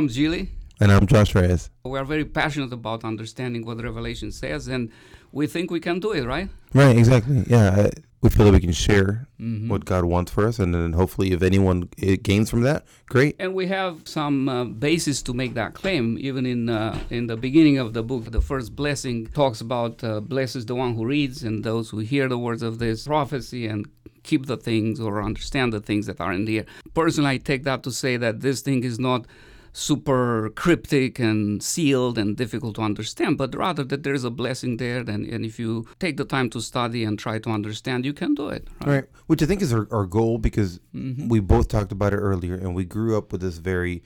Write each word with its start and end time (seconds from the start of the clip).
I'm 0.00 0.08
Gily. 0.08 0.48
And 0.80 0.90
I'm 0.90 1.06
Josh 1.06 1.34
Reyes. 1.34 1.68
We 1.84 1.98
are 1.98 2.06
very 2.06 2.24
passionate 2.24 2.72
about 2.72 3.04
understanding 3.04 3.66
what 3.66 3.82
Revelation 3.82 4.32
says, 4.32 4.66
and 4.66 4.88
we 5.30 5.46
think 5.46 5.70
we 5.70 5.78
can 5.78 6.00
do 6.00 6.12
it, 6.12 6.24
right? 6.24 6.48
Right, 6.72 6.96
exactly. 6.96 7.44
Yeah, 7.46 7.90
we 8.22 8.30
feel 8.30 8.46
that 8.46 8.54
we 8.54 8.60
can 8.60 8.72
share 8.72 9.28
Mhm. 9.38 9.68
what 9.68 9.84
God 9.84 10.06
wants 10.06 10.32
for 10.32 10.46
us, 10.48 10.58
and 10.58 10.72
then 10.74 10.94
hopefully, 10.94 11.32
if 11.32 11.42
anyone 11.42 11.90
gains 12.22 12.48
from 12.48 12.62
that, 12.62 12.86
great. 13.10 13.36
And 13.38 13.52
we 13.52 13.66
have 13.66 13.94
some 14.06 14.48
uh, 14.48 14.64
basis 14.64 15.20
to 15.24 15.34
make 15.34 15.52
that 15.52 15.74
claim. 15.74 16.16
Even 16.18 16.46
in 16.46 16.70
uh, 16.70 16.98
in 17.10 17.26
the 17.26 17.36
beginning 17.36 17.76
of 17.76 17.92
the 17.92 18.02
book, 18.02 18.30
the 18.30 18.40
first 18.40 18.74
blessing 18.74 19.26
talks 19.40 19.60
about 19.60 20.02
uh, 20.02 20.20
blesses 20.22 20.64
the 20.64 20.74
one 20.74 20.94
who 20.94 21.04
reads 21.04 21.44
and 21.44 21.62
those 21.62 21.90
who 21.90 21.98
hear 21.98 22.26
the 22.26 22.38
words 22.38 22.62
of 22.62 22.78
this 22.78 23.06
prophecy 23.06 23.66
and 23.66 23.86
keep 24.22 24.46
the 24.46 24.56
things 24.56 24.98
or 24.98 25.22
understand 25.22 25.74
the 25.74 25.80
things 25.88 26.06
that 26.06 26.18
are 26.22 26.32
in 26.32 26.46
there. 26.46 26.64
Personally, 26.94 27.32
I 27.34 27.36
take 27.36 27.64
that 27.64 27.82
to 27.82 27.90
say 27.90 28.16
that 28.16 28.40
this 28.40 28.62
thing 28.62 28.82
is 28.82 28.98
not 28.98 29.26
super 29.72 30.50
cryptic 30.56 31.18
and 31.18 31.62
sealed 31.62 32.18
and 32.18 32.36
difficult 32.36 32.74
to 32.76 32.82
understand, 32.82 33.38
but 33.38 33.54
rather 33.54 33.84
that 33.84 34.02
there's 34.02 34.24
a 34.24 34.30
blessing 34.30 34.76
there. 34.78 34.98
And, 35.00 35.24
and 35.26 35.44
if 35.44 35.58
you 35.58 35.86
take 35.98 36.16
the 36.16 36.24
time 36.24 36.50
to 36.50 36.60
study 36.60 37.04
and 37.04 37.18
try 37.18 37.38
to 37.38 37.50
understand, 37.50 38.04
you 38.04 38.12
can 38.12 38.34
do 38.34 38.48
it. 38.48 38.68
Right, 38.84 39.04
which 39.26 39.42
I 39.42 39.46
think 39.46 39.62
is 39.62 39.72
our, 39.72 39.86
our 39.92 40.06
goal 40.06 40.38
because 40.38 40.80
Mhm. 40.94 41.28
we 41.28 41.40
both 41.40 41.68
talked 41.68 41.92
about 41.92 42.12
it 42.12 42.16
earlier, 42.18 42.54
and 42.54 42.74
we 42.74 42.84
grew 42.84 43.16
up 43.16 43.32
with 43.32 43.40
this 43.40 43.58
very. 43.58 44.02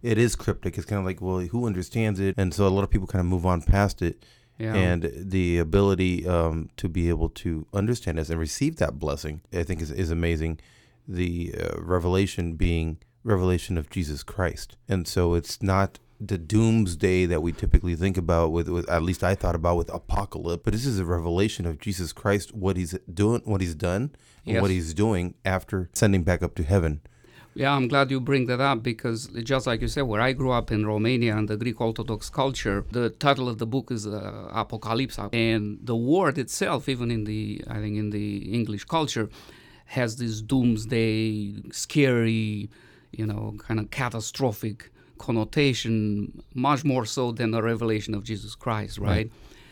It 0.00 0.16
is 0.16 0.36
cryptic. 0.36 0.76
It's 0.78 0.86
kind 0.86 1.00
of 1.00 1.04
like, 1.04 1.20
well, 1.20 1.40
who 1.40 1.66
understands 1.66 2.20
it? 2.20 2.36
And 2.38 2.54
so 2.54 2.66
a 2.66 2.70
lot 2.70 2.84
of 2.84 2.90
people 2.90 3.08
kind 3.08 3.20
of 3.20 3.26
move 3.26 3.44
on 3.44 3.62
past 3.62 4.00
it. 4.00 4.24
Yeah. 4.56 4.74
And 4.74 5.10
the 5.16 5.58
ability 5.58 6.26
um, 6.26 6.68
to 6.76 6.88
be 6.88 7.08
able 7.08 7.28
to 7.30 7.66
understand 7.74 8.18
this 8.18 8.30
and 8.30 8.38
receive 8.38 8.76
that 8.76 8.98
blessing, 9.00 9.40
I 9.52 9.64
think, 9.64 9.80
is, 9.82 9.90
is 9.90 10.10
amazing. 10.12 10.60
The 11.08 11.54
uh, 11.58 11.80
revelation 11.80 12.54
being 12.54 12.98
revelation 13.28 13.78
of 13.78 13.90
Jesus 13.90 14.22
Christ. 14.22 14.76
And 14.88 15.06
so 15.06 15.34
it's 15.34 15.62
not 15.62 15.98
the 16.20 16.38
doomsday 16.38 17.26
that 17.26 17.42
we 17.42 17.52
typically 17.52 17.94
think 17.94 18.16
about 18.16 18.50
with, 18.50 18.68
with 18.68 18.88
at 18.90 19.02
least 19.02 19.22
I 19.22 19.34
thought 19.34 19.54
about 19.54 19.76
with 19.76 19.92
apocalypse, 19.94 20.62
but 20.64 20.72
this 20.72 20.84
is 20.84 20.98
a 20.98 21.04
revelation 21.04 21.64
of 21.64 21.78
Jesus 21.78 22.12
Christ, 22.12 22.54
what 22.54 22.76
he's 22.76 22.98
doing, 23.12 23.42
what 23.44 23.60
he's 23.60 23.74
done, 23.74 24.10
and 24.44 24.60
what 24.60 24.70
he's 24.70 24.94
doing 24.94 25.34
after 25.44 25.90
sending 25.92 26.24
back 26.24 26.42
up 26.42 26.54
to 26.56 26.64
heaven. 26.64 27.00
Yeah, 27.54 27.72
I'm 27.74 27.88
glad 27.88 28.10
you 28.10 28.20
bring 28.20 28.46
that 28.46 28.60
up 28.60 28.82
because 28.82 29.26
just 29.42 29.66
like 29.66 29.80
you 29.80 29.88
said, 29.88 30.02
where 30.02 30.20
I 30.20 30.32
grew 30.32 30.52
up 30.52 30.70
in 30.70 30.86
Romania 30.86 31.36
and 31.36 31.48
the 31.48 31.56
Greek 31.56 31.80
Orthodox 31.80 32.30
culture, 32.30 32.84
the 32.92 33.10
title 33.10 33.48
of 33.48 33.58
the 33.58 33.66
book 33.66 33.90
is 33.90 34.06
uh, 34.06 34.48
Apocalipsa, 34.52 35.30
and 35.32 35.78
the 35.82 35.96
word 35.96 36.38
itself, 36.38 36.88
even 36.88 37.10
in 37.10 37.24
the 37.24 37.62
I 37.68 37.78
think 37.80 37.96
in 37.96 38.10
the 38.10 38.54
English 38.54 38.84
culture, 38.84 39.28
has 39.86 40.16
this 40.16 40.40
doomsday, 40.40 41.54
scary, 41.72 42.70
you 43.12 43.26
know, 43.26 43.54
kind 43.58 43.80
of 43.80 43.90
catastrophic 43.90 44.90
connotation, 45.18 46.42
much 46.54 46.84
more 46.84 47.04
so 47.04 47.32
than 47.32 47.50
the 47.50 47.62
revelation 47.62 48.14
of 48.14 48.24
Jesus 48.24 48.54
Christ, 48.54 48.98
right? 48.98 49.08
Right. 49.08 49.30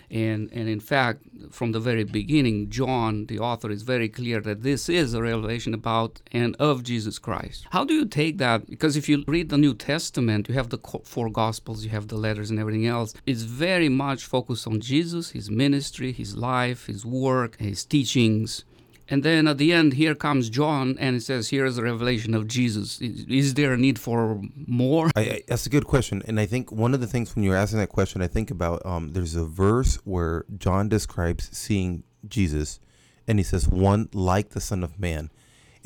And 0.08 0.50
and 0.52 0.68
in 0.68 0.78
fact, 0.78 1.22
from 1.50 1.72
the 1.72 1.80
very 1.80 2.04
beginning, 2.04 2.70
John, 2.70 3.26
the 3.26 3.40
author, 3.40 3.70
is 3.70 3.82
very 3.82 4.08
clear 4.08 4.40
that 4.40 4.62
this 4.62 4.88
is 4.88 5.14
a 5.14 5.22
revelation 5.22 5.74
about 5.74 6.20
and 6.30 6.54
of 6.60 6.84
Jesus 6.84 7.18
Christ. 7.18 7.66
How 7.70 7.84
do 7.84 7.92
you 7.92 8.06
take 8.06 8.38
that? 8.38 8.70
Because 8.70 8.96
if 8.96 9.08
you 9.08 9.24
read 9.26 9.48
the 9.48 9.58
New 9.58 9.74
Testament, 9.74 10.48
you 10.48 10.54
have 10.54 10.68
the 10.68 10.78
four 11.02 11.28
Gospels, 11.28 11.84
you 11.84 11.90
have 11.90 12.06
the 12.06 12.16
letters, 12.16 12.50
and 12.50 12.60
everything 12.60 12.86
else. 12.86 13.14
It's 13.26 13.42
very 13.42 13.88
much 13.88 14.24
focused 14.24 14.66
on 14.68 14.80
Jesus, 14.80 15.30
his 15.30 15.50
ministry, 15.50 16.12
his 16.12 16.36
life, 16.36 16.86
his 16.86 17.04
work, 17.04 17.58
his 17.58 17.84
teachings. 17.84 18.64
And 19.08 19.22
then 19.22 19.46
at 19.46 19.58
the 19.58 19.72
end, 19.72 19.94
here 19.94 20.14
comes 20.14 20.50
John, 20.50 20.96
and 20.98 21.16
it 21.16 21.22
says, 21.22 21.48
"Here 21.48 21.64
is 21.64 21.78
a 21.78 21.82
revelation 21.82 22.34
of 22.34 22.48
Jesus." 22.48 23.00
Is, 23.00 23.54
there 23.54 23.72
a 23.72 23.76
need 23.76 23.98
for 23.98 24.42
more? 24.66 25.10
I, 25.14 25.20
I, 25.20 25.42
that's 25.46 25.66
a 25.66 25.70
good 25.70 25.86
question, 25.86 26.22
and 26.26 26.40
I 26.40 26.46
think 26.46 26.72
one 26.72 26.92
of 26.92 27.00
the 27.00 27.06
things 27.06 27.34
when 27.34 27.44
you're 27.44 27.56
asking 27.56 27.78
that 27.78 27.88
question, 27.88 28.20
I 28.20 28.26
think 28.26 28.50
about 28.50 28.84
um, 28.84 29.12
there's 29.12 29.36
a 29.36 29.44
verse 29.44 29.96
where 30.04 30.44
John 30.58 30.88
describes 30.88 31.48
seeing 31.56 32.02
Jesus, 32.26 32.80
and 33.28 33.38
he 33.38 33.44
says, 33.44 33.68
"One 33.68 34.08
like 34.12 34.50
the 34.50 34.60
Son 34.60 34.82
of 34.82 34.98
Man," 34.98 35.30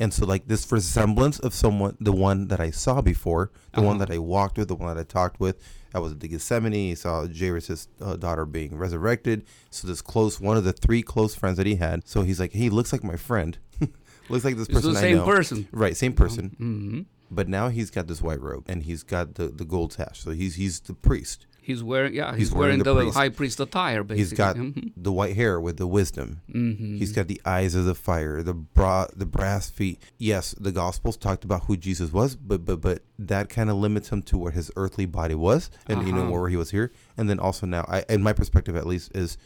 and 0.01 0.13
so 0.13 0.25
like 0.25 0.47
this 0.47 0.69
resemblance 0.71 1.37
of 1.39 1.53
someone, 1.53 1.95
the 1.99 2.11
one 2.29 2.47
that 2.49 2.59
I 2.59 2.71
saw 2.71 3.01
before, 3.01 3.51
the 3.73 3.81
one 3.81 3.95
Uh-huh. 3.97 4.05
that 4.05 4.13
I 4.13 4.17
walked 4.17 4.57
with, 4.57 4.67
the 4.67 4.75
one 4.75 4.89
that 4.93 4.99
I 4.99 5.03
talked 5.05 5.39
with. 5.39 5.55
I 5.93 5.99
was 5.99 6.11
at 6.13 6.19
the 6.21 6.27
Gethsemane. 6.29 6.73
He 6.91 6.95
saw 6.95 7.27
Jairus' 7.27 7.87
uh, 8.01 8.15
daughter 8.15 8.45
being 8.45 8.77
resurrected. 8.77 9.43
So 9.69 9.87
this 9.87 10.01
close, 10.01 10.39
one 10.39 10.57
of 10.57 10.63
the 10.63 10.73
three 10.73 11.01
close 11.03 11.35
friends 11.35 11.57
that 11.57 11.65
he 11.67 11.75
had. 11.75 12.07
So 12.07 12.23
he's 12.23 12.39
like, 12.39 12.53
"He 12.53 12.69
looks 12.69 12.91
like 12.93 13.03
my 13.03 13.17
friend. 13.17 13.57
looks 14.29 14.45
like 14.45 14.55
this 14.57 14.67
It's 14.69 14.73
person 14.75 14.93
the 14.93 14.99
same 14.99 15.23
person. 15.23 15.67
Right, 15.71 15.95
same 15.97 16.13
person. 16.13 16.45
hmm 16.57 17.01
But 17.29 17.47
now 17.49 17.67
he's 17.69 17.91
got 17.91 18.07
this 18.07 18.21
white 18.21 18.41
robe 18.41 18.65
and 18.67 18.83
he's 18.83 19.03
got 19.03 19.35
the, 19.35 19.47
the 19.47 19.65
gold 19.65 19.93
sash. 19.93 20.19
So 20.23 20.31
he's 20.31 20.55
he's 20.55 20.79
the 20.79 20.93
priest. 20.93 21.45
He's 21.63 21.83
wearing, 21.83 22.15
yeah, 22.15 22.31
he's, 22.31 22.47
He's 22.49 22.51
wearing, 22.51 22.61
wearing 22.61 22.79
the 22.79 22.93
the, 22.95 23.01
priest. 23.01 23.17
high 23.17 23.29
priest 23.29 23.59
attire. 23.59 24.03
Basically. 24.03 24.17
He's 24.17 24.33
got 24.33 24.55
Mhm. 24.55 24.93
the 24.97 25.11
white 25.11 25.35
hair 25.35 25.61
with 25.61 25.77
the 25.77 25.85
wisdom. 25.85 26.41
Mhm. 26.51 26.97
He's 26.97 27.11
got 27.11 27.27
the 27.27 27.39
eyes 27.45 27.75
of 27.75 27.85
the 27.85 27.93
fire, 27.93 28.41
the 28.41 28.55
bra, 28.55 29.05
the 29.15 29.27
brass 29.27 29.69
feet. 29.69 30.01
Yes, 30.17 30.55
the 30.59 30.71
Gospels 30.71 31.17
talked 31.17 31.43
about 31.43 31.65
who 31.65 31.77
Jesus 31.77 32.11
was, 32.11 32.35
but 32.35 32.65
but 32.65 32.81
but 32.81 33.03
that 33.19 33.47
kind 33.49 33.69
of 33.69 33.75
limits 33.77 34.09
him 34.09 34.23
to 34.23 34.37
where 34.39 34.51
his 34.51 34.71
earthly 34.75 35.05
body 35.05 35.35
was, 35.35 35.69
and 35.87 36.05
you 36.07 36.11
know 36.13 36.21
Uh-huh. 36.23 36.31
where 36.31 36.49
he 36.49 36.57
was 36.57 36.71
here. 36.71 36.91
And 37.15 37.29
then 37.29 37.39
also 37.39 37.67
now, 37.67 37.85
I, 37.87 38.05
in 38.09 38.23
my 38.23 38.33
perspective 38.33 38.75
at 38.75 38.87
least, 38.87 39.11
is 39.15 39.37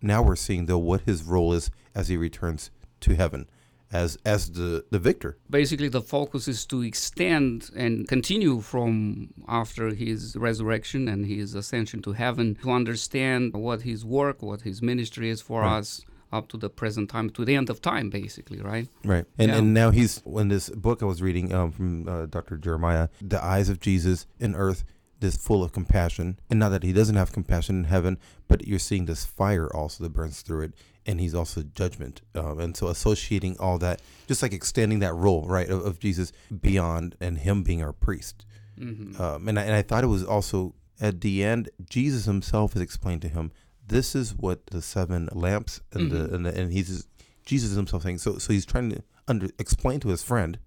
now 0.00 0.22
we're 0.22 0.36
seeing 0.36 0.64
though 0.64 0.78
what 0.78 1.02
his 1.02 1.24
role 1.24 1.52
is 1.52 1.70
as 1.94 2.08
he 2.08 2.16
returns 2.16 2.70
to 3.00 3.14
heaven, 3.16 3.46
as 3.92 4.16
as 4.24 4.50
the 4.52 4.84
the 4.90 4.98
victor. 4.98 5.36
Basically, 5.48 5.88
the 5.88 6.00
focus 6.02 6.46
is 6.48 6.64
to 6.66 6.82
extend 6.82 7.70
and 7.76 8.06
continue 8.08 8.60
from 8.60 9.28
after 9.48 9.94
his 9.94 10.36
resurrection 10.36 11.08
and 11.08 11.26
his 11.26 11.54
ascension 11.54 12.00
to 12.02 12.12
heaven 12.12 12.56
to 12.62 12.70
understand 12.70 13.52
what 13.54 13.82
his 13.82 14.04
work, 14.04 14.42
what 14.42 14.62
his 14.62 14.80
ministry 14.82 15.28
is 15.30 15.40
for 15.40 15.62
Right. 15.62 15.78
us 15.78 16.02
up 16.32 16.46
to 16.48 16.56
the 16.56 16.70
present 16.70 17.10
time, 17.10 17.28
to 17.30 17.44
the 17.44 17.56
end 17.56 17.68
of 17.68 17.80
time, 17.82 18.08
basically, 18.08 18.60
right? 18.60 18.88
Right. 19.04 19.24
And 19.38 19.48
Yeah. 19.50 19.58
and 19.58 19.74
now 19.74 19.90
he's 19.90 20.22
in 20.24 20.48
this 20.48 20.68
book 20.70 21.02
I 21.02 21.06
was 21.06 21.20
reading 21.20 21.52
um, 21.52 21.72
from 21.72 22.08
uh, 22.08 22.26
Dr. 22.26 22.56
Jeremiah, 22.56 23.08
the 23.20 23.42
eyes 23.44 23.68
of 23.68 23.80
Jesus 23.80 24.26
in 24.38 24.54
earth, 24.54 24.84
this 25.18 25.36
full 25.36 25.62
of 25.64 25.72
compassion, 25.72 26.38
and 26.48 26.58
not 26.60 26.68
that 26.70 26.82
he 26.84 26.92
doesn't 26.92 27.16
have 27.16 27.32
compassion 27.32 27.74
in 27.80 27.84
heaven, 27.84 28.16
but 28.46 28.66
you're 28.68 28.78
seeing 28.78 29.06
this 29.06 29.26
fire 29.26 29.68
also 29.74 30.04
that 30.04 30.10
burns 30.12 30.40
through 30.42 30.62
it, 30.66 30.72
and 31.06 31.20
he's 31.20 31.34
also 31.34 31.62
judgment, 31.62 32.22
um, 32.34 32.58
and 32.60 32.76
so 32.76 32.88
associating 32.88 33.56
all 33.58 33.78
that, 33.78 34.00
just 34.28 34.42
like 34.42 34.52
extending 34.52 34.98
that 35.00 35.14
role 35.14 35.46
right 35.46 35.68
of, 35.68 35.84
of 35.84 35.98
Jesus 35.98 36.32
beyond 36.60 37.16
and 37.20 37.38
him 37.38 37.62
being 37.62 37.82
our 37.82 37.92
priest. 37.92 38.44
hmm 38.78 39.20
Um, 39.20 39.48
and 39.48 39.58
I, 39.58 39.62
and 39.64 39.74
I 39.74 39.82
thought 39.82 40.04
it 40.04 40.08
was 40.08 40.24
also 40.24 40.74
at 41.00 41.20
the 41.22 41.42
end, 41.44 41.70
Jesus 41.88 42.26
himself 42.26 42.74
has 42.74 42.82
explained 42.82 43.22
to 43.22 43.28
him, 43.28 43.52
this 43.86 44.14
is 44.14 44.34
what 44.34 44.66
the 44.68 44.82
seven 44.82 45.28
lamps 45.32 45.80
and 45.92 46.10
Mhm. 46.10 46.10
the 46.10 46.34
and, 46.34 46.46
the, 46.46 46.60
and 46.60 46.72
he's 46.72 47.06
Jesus 47.44 47.74
himself 47.74 48.02
saying. 48.04 48.18
So 48.18 48.38
so 48.38 48.52
he's 48.52 48.66
trying 48.66 48.90
to 48.90 49.02
under 49.26 49.48
explain 49.58 49.98
to 50.00 50.08
his 50.08 50.22
friend 50.22 50.58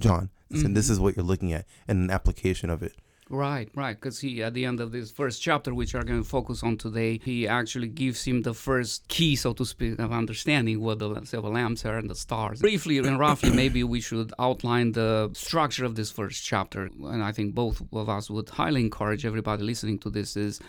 John, 0.00 0.30
saying 0.52 0.74
this 0.74 0.88
Mhm. 0.88 0.90
is 0.92 1.00
what 1.00 1.16
you're 1.16 1.24
looking 1.24 1.52
at 1.52 1.66
and 1.86 1.98
an 2.00 2.10
application 2.10 2.68
of 2.70 2.82
it. 2.82 2.94
Right, 3.28 3.68
right. 3.74 3.96
Because 3.96 4.20
he, 4.20 4.42
at 4.42 4.54
the 4.54 4.64
end 4.64 4.78
of 4.80 4.92
this 4.92 5.10
first 5.10 5.42
chapter, 5.42 5.74
which 5.74 5.94
we're 5.94 6.04
going 6.04 6.22
to 6.22 6.28
focus 6.28 6.62
on 6.62 6.76
today, 6.76 7.20
he 7.24 7.48
actually 7.48 7.88
gives 7.88 8.24
him 8.24 8.42
the 8.42 8.54
first 8.54 9.08
key, 9.08 9.34
so 9.34 9.52
to 9.54 9.64
speak, 9.64 9.98
of 9.98 10.12
understanding 10.12 10.80
what 10.80 11.00
the 11.00 11.24
seven 11.24 11.52
lamps 11.52 11.84
are 11.84 11.98
and 11.98 12.08
the 12.08 12.14
stars. 12.14 12.60
Briefly 12.60 12.98
and 12.98 13.18
roughly, 13.18 13.50
maybe 13.50 13.82
we 13.82 14.00
should 14.00 14.32
outline 14.38 14.92
the 14.92 15.30
structure 15.32 15.84
of 15.84 15.96
this 15.96 16.12
first 16.12 16.44
chapter. 16.44 16.88
And 17.02 17.22
I 17.22 17.32
think 17.32 17.54
both 17.54 17.82
of 17.92 18.08
us 18.08 18.30
would 18.30 18.48
highly 18.48 18.80
encourage 18.82 19.26
everybody 19.26 19.64
listening 19.64 19.98
to 20.00 20.10
this 20.10 20.36
is 20.36 20.60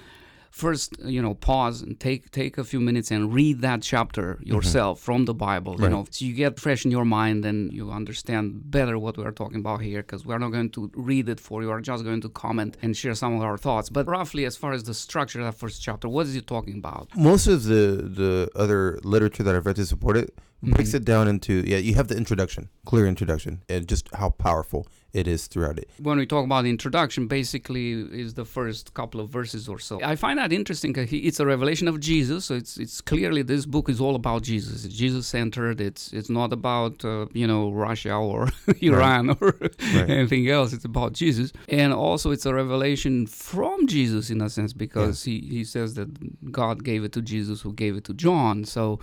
first 0.64 0.88
you 1.16 1.22
know 1.26 1.34
pause 1.50 1.78
and 1.84 1.94
take 2.08 2.22
take 2.32 2.54
a 2.64 2.66
few 2.72 2.82
minutes 2.90 3.10
and 3.16 3.22
read 3.40 3.58
that 3.68 3.80
chapter 3.94 4.28
mm-hmm. 4.36 4.54
yourself 4.54 5.00
from 5.08 5.20
the 5.30 5.34
bible 5.48 5.74
you 5.84 5.90
know 5.94 6.04
so 6.10 6.26
you 6.26 6.34
get 6.34 6.60
fresh 6.66 6.82
in 6.86 6.92
your 6.98 7.08
mind 7.20 7.46
and 7.50 7.60
you 7.78 7.86
understand 8.02 8.44
better 8.78 8.96
what 9.04 9.14
we're 9.18 9.38
talking 9.44 9.62
about 9.66 9.80
here 9.82 10.02
because 10.06 10.26
we're 10.28 10.42
not 10.46 10.52
going 10.58 10.72
to 10.78 10.82
read 10.96 11.26
it 11.34 11.40
for 11.40 11.62
you 11.62 11.68
we're 11.70 11.82
just 11.82 12.04
going 12.04 12.22
to 12.22 12.30
comment 12.30 12.78
and 12.82 12.96
share 12.98 13.16
some 13.16 13.36
of 13.36 13.42
our 13.42 13.58
thoughts. 13.58 13.90
But 13.90 14.08
roughly 14.08 14.46
as 14.46 14.56
far 14.56 14.72
as 14.74 14.84
the 14.84 14.94
structure 14.94 15.40
of 15.40 15.46
that 15.46 15.56
first 15.56 15.82
chapter 15.82 16.08
what 16.10 16.26
is 16.26 16.36
it 16.36 16.48
talking 16.48 16.78
about? 16.78 17.16
Most 17.16 17.48
of 17.48 17.64
the 17.64 17.84
the 18.22 18.50
other 18.56 19.00
literature 19.04 19.44
that 19.44 19.56
I've 19.56 19.66
read 19.66 19.76
to 19.78 19.86
support 19.86 20.18
it 20.18 20.34
breaks 20.64 20.92
Mhm. 20.92 20.96
it 20.96 21.06
down 21.06 21.28
into 21.28 21.64
yeah, 21.68 21.78
you 21.78 21.94
have 21.96 22.08
the 22.08 22.18
introduction, 22.18 22.70
clear 22.86 23.06
introduction, 23.08 23.62
and 23.70 23.88
just 23.88 24.10
how 24.16 24.30
powerful 24.32 24.88
it 25.14 25.28
is 25.28 25.48
throughout 25.48 25.78
it. 25.80 25.90
when 26.02 26.18
we 26.18 26.26
talk 26.26 26.46
about 26.46 26.64
the 26.64 26.70
introduction, 26.70 27.28
basically 27.28 27.92
is 28.24 28.34
the 28.34 28.46
first 28.46 28.94
couple 28.94 29.20
of 29.22 29.30
verses 29.30 29.68
or 29.70 29.80
so. 29.80 30.00
I 30.04 30.16
find 30.16 30.38
that 30.38 30.52
interesting. 30.52 30.94
It's 30.98 31.40
a 31.40 31.46
revelation 31.46 31.88
of 31.88 32.00
Jesus, 32.00 32.46
so 32.46 32.56
it's 32.56 32.78
it's 32.78 33.02
clearly 33.02 33.42
this 33.44 33.66
book 33.66 33.90
is 33.90 34.00
all 34.02 34.16
about 34.16 34.42
Jesus. 34.44 34.86
It's 34.86 34.96
Jesus 34.96 35.26
centered. 35.28 35.80
It's 35.82 36.12
it's 36.14 36.30
not 36.30 36.52
about 36.54 37.04
uh, 37.06 37.28
you 37.34 37.48
know 37.48 37.72
Russia 37.72 38.14
or 38.16 38.50
Iran 38.82 39.30
or 39.42 39.56
Right. 39.62 40.10
anything 40.20 40.50
else. 40.50 40.74
It's 40.74 40.86
about 40.86 41.14
Jesus, 41.14 41.52
and 41.70 41.94
also 41.94 42.32
it's 42.32 42.46
a 42.46 42.54
revelation 42.54 43.28
from 43.28 43.88
Jesus 43.88 44.30
in 44.30 44.42
a 44.42 44.50
sense 44.50 44.74
because 44.74 45.24
he 45.24 45.40
he 45.56 45.64
says 45.64 45.94
that 45.96 46.10
God 46.52 46.84
gave 46.84 47.04
it 47.04 47.12
to 47.14 47.22
Jesus, 47.22 47.62
who 47.62 47.74
gave 47.74 47.96
it 48.00 48.04
to 48.06 48.14
John. 48.14 48.66
So 48.66 49.00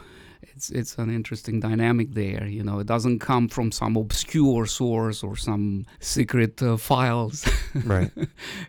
it's 0.54 0.70
it's 0.70 0.98
an 0.98 1.10
interesting 1.14 1.60
dynamic 1.60 2.14
there. 2.14 2.46
You 2.46 2.62
know, 2.62 2.78
it 2.80 2.86
doesn't 2.86 3.18
come 3.20 3.48
from 3.48 3.72
some 3.72 3.96
obscure 3.96 4.66
source 4.66 5.22
or 5.22 5.36
some 5.36 5.86
secret 6.00 6.62
uh, 6.62 6.76
files. 6.76 7.44
Right. 7.84 8.12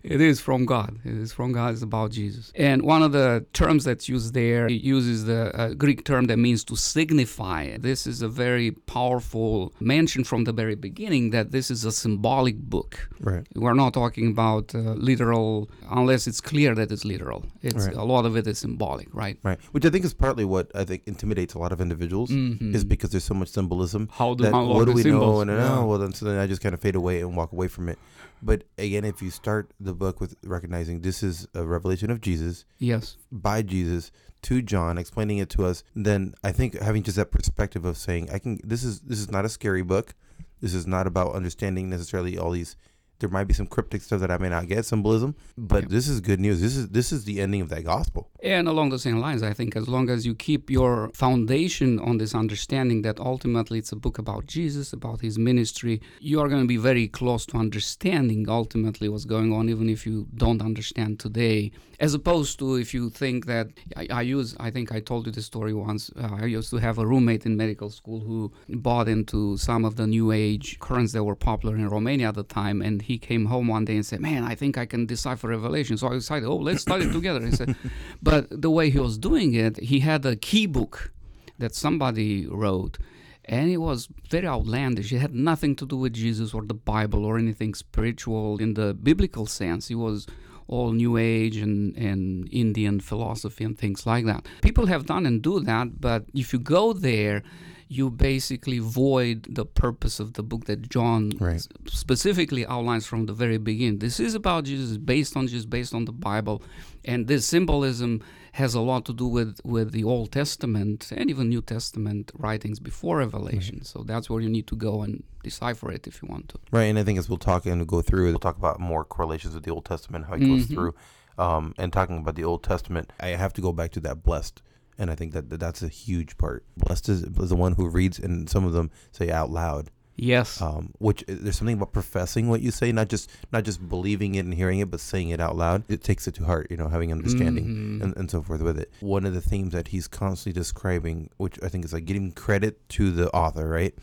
it 0.04 0.19
is 0.19 0.42
from 0.42 0.66
God. 0.66 0.98
It 1.06 1.13
is 1.25 1.31
from 1.31 1.51
God. 1.51 1.74
It's 1.74 1.83
about 1.83 2.10
Jesus. 2.12 2.51
And 2.56 2.81
one 2.81 3.04
of 3.04 3.12
the 3.12 3.45
terms 3.54 3.83
that's 3.83 4.10
used 4.10 4.33
there, 4.33 4.66
it 4.66 4.81
uses 4.81 5.25
the 5.25 5.42
uh, 5.56 5.74
Greek 5.75 6.06
term 6.06 6.25
that 6.25 6.38
means 6.38 6.63
to 6.66 6.75
signify. 6.75 7.77
This 7.77 8.07
is 8.07 8.24
a 8.24 8.27
very 8.27 8.72
powerful 8.72 9.74
mention 9.80 10.24
from 10.24 10.44
the 10.45 10.51
very 10.54 10.74
beginning 10.75 11.30
that 11.31 11.51
this 11.51 11.69
is 11.69 11.86
a 11.86 11.92
symbolic 11.92 12.57
book. 12.57 13.07
Right. 13.19 13.45
We're 13.56 13.75
not 13.75 13.94
talking 13.94 14.27
about 14.31 14.74
uh, 14.74 14.80
literal, 15.10 15.69
unless 15.92 16.25
it's 16.25 16.42
clear 16.42 16.74
that 16.75 16.92
it's 16.92 17.06
literal. 17.06 17.45
It's 17.62 17.86
Right. 17.88 17.95
a 17.95 18.04
lot 18.04 18.25
of 18.25 18.36
it 18.36 18.48
is 18.48 18.57
symbolic, 18.57 19.07
right? 19.13 19.38
Right. 19.44 19.60
Which 19.74 19.86
I 19.86 19.89
think 19.92 20.04
is 20.06 20.13
partly 20.16 20.45
what 20.45 20.72
I 20.75 20.83
think 20.83 21.04
intimidates 21.06 21.54
a 21.54 21.60
lot 21.60 21.64
of 21.71 21.81
individuals 21.81 22.29
Mhm. 22.31 22.73
is 22.75 22.83
because 22.83 23.12
there's 23.12 23.23
so 23.23 23.33
much 23.33 23.50
symbolism. 23.50 24.09
How 24.12 24.33
do 24.33 24.44
that 24.44 24.53
unlock 24.53 24.75
what 24.77 24.85
do 24.85 24.91
we 24.94 25.03
know? 25.03 25.09
symbols? 25.12 25.41
And 25.44 25.51
Yeah. 25.51 25.77
oh, 25.79 25.85
well, 25.88 25.97
then 26.00 26.13
so 26.13 26.25
then 26.25 26.38
I 26.39 26.47
just 26.47 26.62
kind 26.62 26.73
of 26.73 26.79
fade 26.81 26.95
away 26.95 27.21
and 27.21 27.35
walk 27.35 27.51
away 27.51 27.67
from 27.67 27.89
it. 27.89 27.97
But 28.44 28.63
again, 28.77 29.06
if 29.06 29.21
you 29.21 29.31
start 29.31 29.71
the 29.79 29.94
book 29.94 30.19
with 30.19 30.35
recognizing 30.44 31.01
this 31.01 31.23
is 31.23 31.47
a 31.53 31.63
revelation 31.65 32.12
of 32.12 32.21
Jesus 32.21 32.65
Yes. 32.79 33.17
by 33.31 33.62
Jesus 33.62 34.12
to 34.44 34.62
John, 34.62 34.97
explaining 34.97 35.39
it 35.39 35.50
to 35.51 35.65
us, 35.65 35.83
then 35.95 36.35
I 36.44 36.51
think 36.51 36.79
having 36.79 37.01
just 37.03 37.17
that 37.17 37.31
perspective 37.31 37.85
of 37.85 37.97
saying, 37.97 38.29
I 38.31 38.38
can. 38.39 38.59
This 38.63 38.83
is 38.83 39.00
this 39.01 39.19
is 39.19 39.31
not 39.31 39.45
a 39.45 39.50
scary 39.50 39.81
book. 39.81 40.13
This 40.62 40.73
is 40.73 40.85
not 40.85 41.07
about 41.07 41.33
understanding 41.35 41.89
necessarily 41.89 42.38
all 42.38 42.51
these. 42.51 42.75
There 43.19 43.29
might 43.29 43.45
be 43.45 43.53
some 43.53 43.67
cryptic 43.67 44.01
stuff 44.01 44.19
that 44.21 44.29
I 44.31 44.38
may 44.38 44.50
not 44.50 44.67
get 44.67 44.85
symbolism, 44.85 45.35
but 45.57 45.83
Yeah. 45.83 45.89
this 45.95 46.07
is 46.07 46.19
good 46.19 46.39
news. 46.39 46.59
This 46.62 46.75
is 46.75 46.89
this 46.89 47.12
is 47.12 47.23
the 47.23 47.39
ending 47.39 47.62
of 47.62 47.69
that 47.69 47.83
gospel. 47.83 48.29
And 48.44 48.67
along 48.67 48.89
the 48.89 49.00
same 49.00 49.19
lines, 49.19 49.41
I 49.41 49.53
think 49.53 49.75
as 49.75 49.88
long 49.88 50.09
as 50.09 50.25
you 50.25 50.35
keep 50.35 50.69
your 50.69 51.09
foundation 51.13 51.97
on 52.00 52.17
this 52.17 52.35
understanding 52.35 53.01
that 53.03 53.19
ultimately 53.19 53.77
it's 53.79 53.91
a 53.91 53.95
book 53.95 54.17
about 54.17 54.45
Jesus, 54.47 54.91
about 54.94 55.21
his 55.21 55.38
ministry, 55.39 56.01
you 56.19 56.39
are 56.41 56.50
going 56.50 56.62
to 56.62 56.67
be 56.67 56.77
very 56.77 57.07
close 57.07 57.45
to 57.47 57.57
understanding 57.57 58.47
ultimately 58.50 59.07
what's 59.09 59.25
going 59.25 59.51
on, 59.53 59.69
even 59.69 59.89
if 59.89 60.06
you 60.06 60.27
don't 60.35 60.62
understand 60.62 61.19
today. 61.19 61.71
As 62.00 62.13
opposed 62.13 62.59
to 62.59 62.75
if 62.75 62.94
you 62.94 63.09
think 63.09 63.45
that 63.45 63.67
I, 63.95 64.07
I 64.12 64.21
use, 64.23 64.53
I 64.59 64.69
think 64.69 64.91
I 64.91 65.00
told 65.00 65.25
you 65.25 65.31
this 65.31 65.45
story 65.45 65.73
once. 65.73 66.12
Uh, 66.21 66.29
I 66.41 66.45
used 66.45 66.69
to 66.71 66.77
have 66.77 66.97
a 66.97 67.07
roommate 67.07 67.45
in 67.45 67.56
medical 67.56 67.89
school 67.89 68.19
who 68.19 68.51
bought 68.67 69.07
into 69.07 69.56
some 69.57 69.85
of 69.85 69.95
the 69.95 70.06
new 70.06 70.31
age 70.33 70.77
currents 70.79 71.13
that 71.13 71.23
were 71.23 71.35
popular 71.35 71.75
in 71.77 71.88
Romania 71.88 72.27
at 72.27 72.35
the 72.35 72.44
time, 72.44 72.81
and 72.81 73.01
he 73.05 73.17
came 73.17 73.45
home 73.45 73.67
one 73.67 73.85
day 73.85 73.95
and 73.95 74.05
said, 74.05 74.19
"Man, 74.19 74.43
I 74.43 74.55
think 74.55 74.77
I 74.77 74.85
can 74.85 75.05
decipher 75.05 75.47
Revelation." 75.47 75.97
So 75.97 76.07
I 76.07 76.13
decided, 76.13 76.47
"Oh, 76.47 76.57
let's 76.57 76.81
study 76.81 77.11
together." 77.11 77.41
He 77.45 77.51
said, 77.51 77.75
but 78.29 78.41
the 78.49 78.71
way 78.77 78.89
he 78.89 78.99
was 78.99 79.17
doing 79.17 79.53
it, 79.53 79.77
he 79.91 79.99
had 79.99 80.25
a 80.25 80.35
key 80.35 80.65
book 80.65 81.11
that 81.57 81.73
somebody 81.75 82.47
wrote, 82.47 82.97
and 83.45 83.69
it 83.69 83.77
was 83.77 84.09
very 84.29 84.47
outlandish. 84.47 85.13
It 85.13 85.19
had 85.19 85.35
nothing 85.35 85.75
to 85.77 85.85
do 85.85 85.97
with 85.97 86.13
Jesus 86.13 86.53
or 86.53 86.63
the 86.63 86.79
Bible 86.93 87.23
or 87.25 87.37
anything 87.37 87.73
spiritual 87.73 88.57
in 88.57 88.73
the 88.73 88.93
biblical 88.93 89.45
sense. 89.45 89.89
It 89.89 89.95
was 90.07 90.27
all 90.67 90.91
New 90.91 91.17
Age 91.17 91.57
and, 91.57 91.95
and 91.95 92.49
Indian 92.51 92.99
philosophy 92.99 93.63
and 93.63 93.77
things 93.77 94.05
like 94.05 94.25
that. 94.25 94.47
People 94.61 94.87
have 94.87 95.05
done 95.05 95.25
and 95.25 95.41
do 95.41 95.59
that, 95.59 96.01
but 96.01 96.25
if 96.33 96.53
you 96.53 96.59
go 96.59 96.91
there, 96.93 97.43
you 97.87 98.09
basically 98.09 98.79
void 98.79 99.45
the 99.49 99.65
purpose 99.65 100.19
of 100.19 100.33
the 100.33 100.41
book 100.43 100.65
that 100.65 100.89
John 100.89 101.31
Right. 101.39 101.65
specifically 101.85 102.65
outlines 102.65 103.05
from 103.05 103.25
the 103.27 103.33
very 103.33 103.57
beginning. 103.59 103.99
This 103.99 104.19
is 104.19 104.33
about 104.35 104.63
Jesus, 104.65 104.97
based 104.97 105.37
on 105.37 105.47
Jesus, 105.47 105.65
based 105.65 105.93
on 105.93 106.05
the 106.05 106.11
Bible, 106.11 106.61
and 107.03 107.27
this 107.27 107.45
symbolism 107.45 108.21
has 108.53 108.73
a 108.73 108.79
lot 108.79 109.05
to 109.05 109.13
do 109.13 109.27
with 109.27 109.59
with 109.63 109.91
the 109.91 110.03
Old 110.03 110.31
Testament 110.31 111.11
and 111.15 111.29
even 111.29 111.49
New 111.49 111.61
Testament 111.61 112.31
writings 112.37 112.79
before 112.79 113.17
Revelation. 113.17 113.83
So 113.83 114.03
that's 114.03 114.29
where 114.29 114.41
you 114.41 114.49
need 114.49 114.67
to 114.67 114.75
go 114.75 115.01
and 115.03 115.23
decipher 115.43 115.91
it 115.91 116.07
if 116.07 116.21
you 116.23 116.27
want 116.29 116.49
to. 116.49 116.57
Right, 116.71 116.85
and 116.85 116.97
I 116.97 117.03
think 117.03 117.19
as 117.19 117.27
we'll 117.29 117.38
talk 117.38 117.65
and 117.65 117.85
go 117.88 118.01
through, 118.01 118.25
we'll 118.29 118.39
talk 118.39 118.57
about 118.57 118.79
more 118.79 119.03
correlations 119.05 119.53
with 119.53 119.63
the 119.63 119.71
Old 119.71 119.85
Testament, 119.85 120.25
how 120.25 120.33
it 120.35 120.39
goes 120.39 120.65
Mhm. 120.67 120.73
through, 120.73 120.95
um, 121.38 121.73
and 121.77 121.91
talking 121.93 122.17
about 122.17 122.35
the 122.35 122.43
Old 122.45 122.63
Testament. 122.63 123.11
I 123.19 123.27
have 123.43 123.53
to 123.53 123.61
go 123.61 123.71
back 123.73 123.91
to 123.91 123.99
that 124.01 124.23
blessed, 124.23 124.61
and 124.97 125.12
I 125.12 125.15
think 125.15 125.33
that, 125.33 125.50
that 125.50 125.59
that's 125.59 125.81
a 125.83 125.88
huge 125.88 126.38
part. 126.38 126.63
Blessed 126.77 127.09
is, 127.09 127.24
is 127.24 127.50
the 127.50 127.56
one 127.56 127.74
who 127.74 127.88
reads, 127.88 128.19
and 128.19 128.50
some 128.50 128.65
of 128.65 128.74
them 128.74 128.92
say 129.12 129.30
out 129.31 129.50
loud. 129.50 129.89
Yes. 130.18 130.62
Um, 130.62 130.94
which 131.00 131.25
there's 131.27 131.57
something 131.57 131.75
about 131.75 131.92
professing 131.92 132.47
what 132.47 132.62
you 132.62 132.71
say, 132.71 132.94
not 132.94 133.09
just 133.09 133.30
not 133.51 133.65
just 133.65 133.88
believing 133.89 134.36
it 134.36 134.45
and 134.45 134.53
hearing 134.53 134.80
it, 134.80 134.89
but 134.89 135.01
saying 135.01 135.27
it 135.30 135.42
out 135.42 135.57
loud. 135.57 135.83
It 135.89 136.03
takes 136.06 136.25
it 136.25 136.36
to 136.36 136.45
heart, 136.45 136.68
you 136.71 136.77
know, 136.77 136.88
having 136.88 137.12
understanding 137.12 137.65
Mhm. 137.65 138.01
and, 138.01 138.15
and 138.15 138.31
so 138.31 138.42
forth 138.42 138.62
with 138.62 138.80
it. 138.80 138.89
One 139.01 139.25
of 139.25 139.33
the 139.33 139.42
themes 139.42 139.74
that 139.74 139.89
he's 139.89 140.07
constantly 140.07 140.57
describing, 140.57 141.30
which 141.36 141.62
I 141.62 141.68
think 141.68 141.83
is 141.83 141.91
like 141.91 142.06
giving 142.06 142.31
credit 142.31 142.88
to 142.91 143.12
the 143.12 143.30
author, 143.31 143.68
right, 143.68 143.94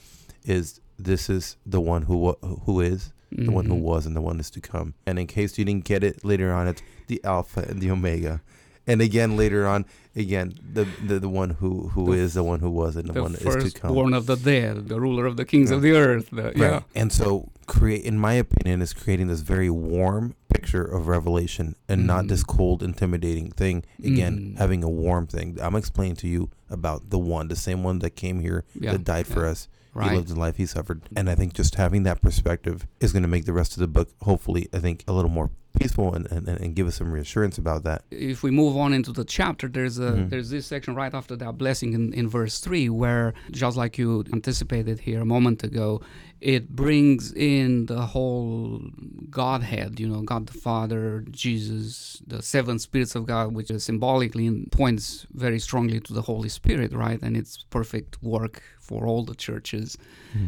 is 0.44 0.80
this 0.98 1.30
is 1.30 1.56
the 1.64 1.80
one 1.80 2.02
who 2.02 2.36
who 2.66 2.80
is, 2.82 3.12
the 3.30 3.50
one 3.50 3.64
who 3.64 3.76
Mhm. 3.76 3.80
was, 3.80 4.04
and 4.04 4.14
the 4.14 4.20
one 4.20 4.38
is 4.38 4.50
to 4.50 4.60
come. 4.60 4.92
And 5.06 5.18
in 5.18 5.26
case 5.26 5.56
you 5.56 5.64
didn't 5.64 5.84
get 5.84 6.04
it 6.04 6.22
later 6.26 6.52
on, 6.52 6.68
it's 6.68 6.82
the 7.06 7.24
Alpha 7.24 7.60
and 7.66 7.80
the 7.80 7.90
Omega. 7.90 8.42
And 8.86 9.00
again 9.00 9.36
later 9.36 9.66
on, 9.66 9.84
again 10.16 10.54
the 10.72 10.86
the, 11.06 11.18
the 11.20 11.28
one 11.28 11.50
who 11.50 11.88
who 11.88 12.06
The 12.06 12.12
is, 12.12 12.34
the 12.34 12.42
one 12.42 12.60
who 12.60 12.70
was, 12.70 12.96
and 12.96 13.08
the, 13.08 13.12
the 13.14 13.22
one 13.22 13.34
is 13.34 13.72
to 13.72 13.80
come. 13.80 13.94
Born 13.94 14.12
of 14.14 14.26
the 14.26 14.36
dead, 14.36 14.88
the 14.88 15.00
ruler 15.00 15.26
of 15.26 15.36
the 15.36 15.44
kings 15.44 15.70
of 15.70 15.82
the 15.82 15.92
earth. 15.92 16.30
The, 16.30 16.52
Yeah. 16.56 16.80
And 16.94 17.12
so 17.12 17.50
create 17.66 18.04
in 18.04 18.18
my 18.18 18.32
opinion 18.34 18.82
is 18.82 18.92
creating 18.92 19.28
this 19.28 19.40
very 19.40 19.70
warm 19.70 20.34
picture 20.52 20.84
of 20.84 21.06
revelation 21.08 21.76
and 21.88 22.06
not 22.06 22.24
Mhm. 22.24 22.28
this 22.28 22.42
cold 22.44 22.82
intimidating 22.82 23.50
thing. 23.52 23.84
Again, 24.04 24.34
Mhm. 24.54 24.58
having 24.58 24.82
a 24.84 24.88
warm 24.90 25.26
thing. 25.28 25.58
I'm 25.62 25.76
explaining 25.76 26.16
to 26.16 26.28
you 26.28 26.50
about 26.68 27.10
the 27.10 27.18
one, 27.18 27.48
the 27.48 27.56
same 27.56 27.82
one 27.84 28.00
that 28.00 28.10
came 28.16 28.40
here 28.40 28.64
Yeah, 28.78 28.92
that 28.92 29.04
died 29.04 29.26
for 29.26 29.44
yeah. 29.44 29.50
us. 29.52 29.68
He 29.94 30.08
lived 30.16 30.28
the 30.28 30.38
life 30.40 30.56
he 30.56 30.64
suffered. 30.66 31.02
And 31.14 31.28
I 31.28 31.34
think 31.34 31.52
just 31.52 31.74
having 31.76 32.02
that 32.04 32.20
perspective 32.22 32.86
is 33.00 33.12
going 33.12 33.22
to 33.24 33.28
make 33.28 33.44
the 33.44 33.52
rest 33.52 33.74
of 33.74 33.80
the 33.80 33.86
book 33.88 34.08
hopefully 34.22 34.66
I 34.72 34.78
think 34.78 35.04
a 35.06 35.12
little 35.12 35.30
more 35.30 35.50
peaceful 35.78 36.14
and, 36.14 36.30
and, 36.30 36.46
and 36.48 36.74
give 36.76 36.86
us 36.86 36.96
some 36.96 37.10
reassurance 37.12 37.58
about 37.58 37.82
that. 37.84 38.02
if 38.10 38.42
we 38.42 38.50
move 38.50 38.76
on 38.76 38.92
into 38.92 39.12
the 39.12 39.24
chapter, 39.24 39.68
there's 39.68 39.98
a 39.98 40.12
Mhm. 40.12 40.30
there's 40.30 40.50
this 40.50 40.66
section 40.66 40.94
right 40.94 41.14
after 41.14 41.34
that 41.36 41.56
blessing 41.58 41.92
in, 41.94 42.12
in 42.12 42.28
verse 42.28 42.60
three, 42.60 42.88
where 42.88 43.32
just 43.50 43.76
like 43.76 43.96
you 43.98 44.24
anticipated 44.32 45.00
here 45.00 45.20
a 45.20 45.24
moment 45.24 45.62
ago, 45.64 46.00
it 46.42 46.68
brings 46.74 47.32
in 47.32 47.86
the 47.86 48.02
whole 48.14 48.82
Godhead. 49.30 50.00
You 50.00 50.08
know, 50.08 50.22
God 50.22 50.46
the 50.48 50.52
Father, 50.58 51.24
Jesus, 51.30 52.20
the 52.26 52.42
seven 52.42 52.78
spirits 52.78 53.14
of 53.14 53.26
God, 53.26 53.54
which 53.54 53.70
is 53.70 53.84
symbolically 53.84 54.46
and 54.46 54.70
points 54.72 55.26
very 55.32 55.58
strongly 55.58 56.00
to 56.00 56.12
the 56.12 56.22
Holy 56.22 56.48
Spirit, 56.48 56.92
right? 56.92 57.20
And 57.22 57.36
its 57.36 57.64
perfect 57.70 58.22
work 58.22 58.62
for 58.80 59.06
all 59.06 59.24
the 59.24 59.34
churches 59.36 59.96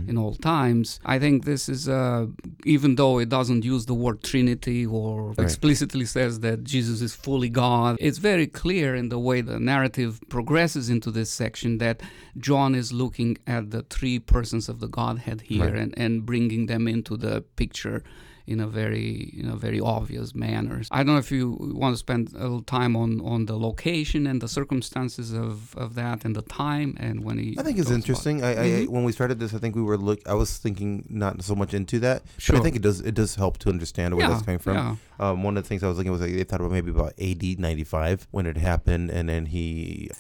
in 0.09 0.17
all 0.17 0.35
times. 0.35 0.99
I 1.05 1.19
think 1.19 1.45
this 1.45 1.69
is, 1.69 1.89
uh, 1.91 2.27
even 2.65 2.97
though 2.97 3.19
it 3.19 3.29
doesn't 3.29 3.65
use 3.65 3.85
the 3.85 3.93
word 3.95 4.23
Trinity 4.23 4.87
or 4.87 5.29
Right. 5.33 5.41
explicitly 5.41 6.07
says 6.07 6.41
that 6.41 6.65
Jesus 6.65 7.03
is 7.03 7.15
fully 7.15 7.51
God, 7.51 7.97
it's 8.01 8.17
very 8.19 8.47
clear 8.47 8.95
in 8.95 9.11
the 9.11 9.19
way 9.19 9.43
the 9.43 9.61
narrative 9.61 10.21
progresses 10.31 10.89
into 10.89 11.11
this 11.11 11.31
section 11.31 11.79
that 11.79 12.03
John 12.39 12.75
is 12.75 12.93
looking 12.93 13.37
at 13.47 13.71
the 13.71 13.83
three 13.83 14.19
persons 14.19 14.69
of 14.71 14.81
the 14.81 14.89
Godhead 14.89 15.43
here 15.43 15.65
Right. 15.75 15.77
And, 15.85 15.95
and 16.05 16.13
bringing 16.31 16.63
them 16.73 16.85
into 16.95 17.15
the 17.25 17.35
picture 17.63 17.99
in 18.47 18.61
a 18.61 18.67
very 18.81 19.11
in 19.41 19.47
a 19.49 19.57
very 19.67 19.81
obvious 19.97 20.29
manner. 20.47 20.77
I 20.91 20.99
don't 21.03 21.15
know 21.15 21.23
if 21.27 21.33
you 21.37 21.45
want 21.83 21.93
to 21.97 22.01
spend 22.07 22.23
a 22.35 22.43
little 22.47 22.67
time 22.79 22.93
on 23.03 23.11
on 23.33 23.41
the 23.51 23.57
location 23.69 24.23
and 24.31 24.37
the 24.45 24.51
circumstances 24.59 25.27
of, 25.45 25.75
of 25.85 25.89
that 26.01 26.19
and 26.27 26.33
the 26.41 26.43
time 26.65 26.91
and 27.07 27.15
when 27.27 27.37
he 27.43 27.49
I 27.61 27.63
think 27.67 27.79
it's 27.83 27.95
interesting. 28.01 28.37
I, 28.49 28.51
I 28.65 28.67
Mhm. 28.67 28.89
when 28.95 29.05
we 29.09 29.13
started 29.19 29.37
this, 29.43 29.53
I 29.57 29.59
think 29.63 29.73
we 29.81 29.85
were 29.89 29.97
look. 30.09 30.21
I 30.35 30.35
was 30.43 30.51
thinking 30.65 30.91
not 31.25 31.33
so 31.51 31.55
much 31.63 31.73
into 31.81 31.97
that, 32.07 32.19
but 32.37 32.43
Sure. 32.47 32.57
I 32.59 32.61
think 32.65 32.77
it 32.81 32.85
does. 32.89 32.99
It 33.11 33.15
does 33.21 33.33
help 33.43 33.55
to 33.63 33.67
understand 33.75 34.09
where 34.15 34.27
yeah, 34.27 34.33
that's 34.33 34.45
coming 34.49 34.63
from. 34.67 34.77
Yeah. 34.77 34.97
Um, 35.25 35.43
one 35.47 35.57
of 35.57 35.63
the 35.65 35.69
things 35.71 35.81
I 35.83 35.89
was 35.89 35.97
looking 35.97 36.13
at 36.13 36.19
was 36.19 36.25
like 36.27 36.35
they 36.39 36.45
thought 36.49 36.61
about 36.63 36.73
maybe 36.79 36.91
about 36.99 37.13
AD 37.29 37.45
ninety 37.69 37.85
five 37.97 38.19
when 38.37 38.45
it 38.53 38.59
happened, 38.71 39.07
and 39.17 39.25
then 39.33 39.43
he 39.55 39.65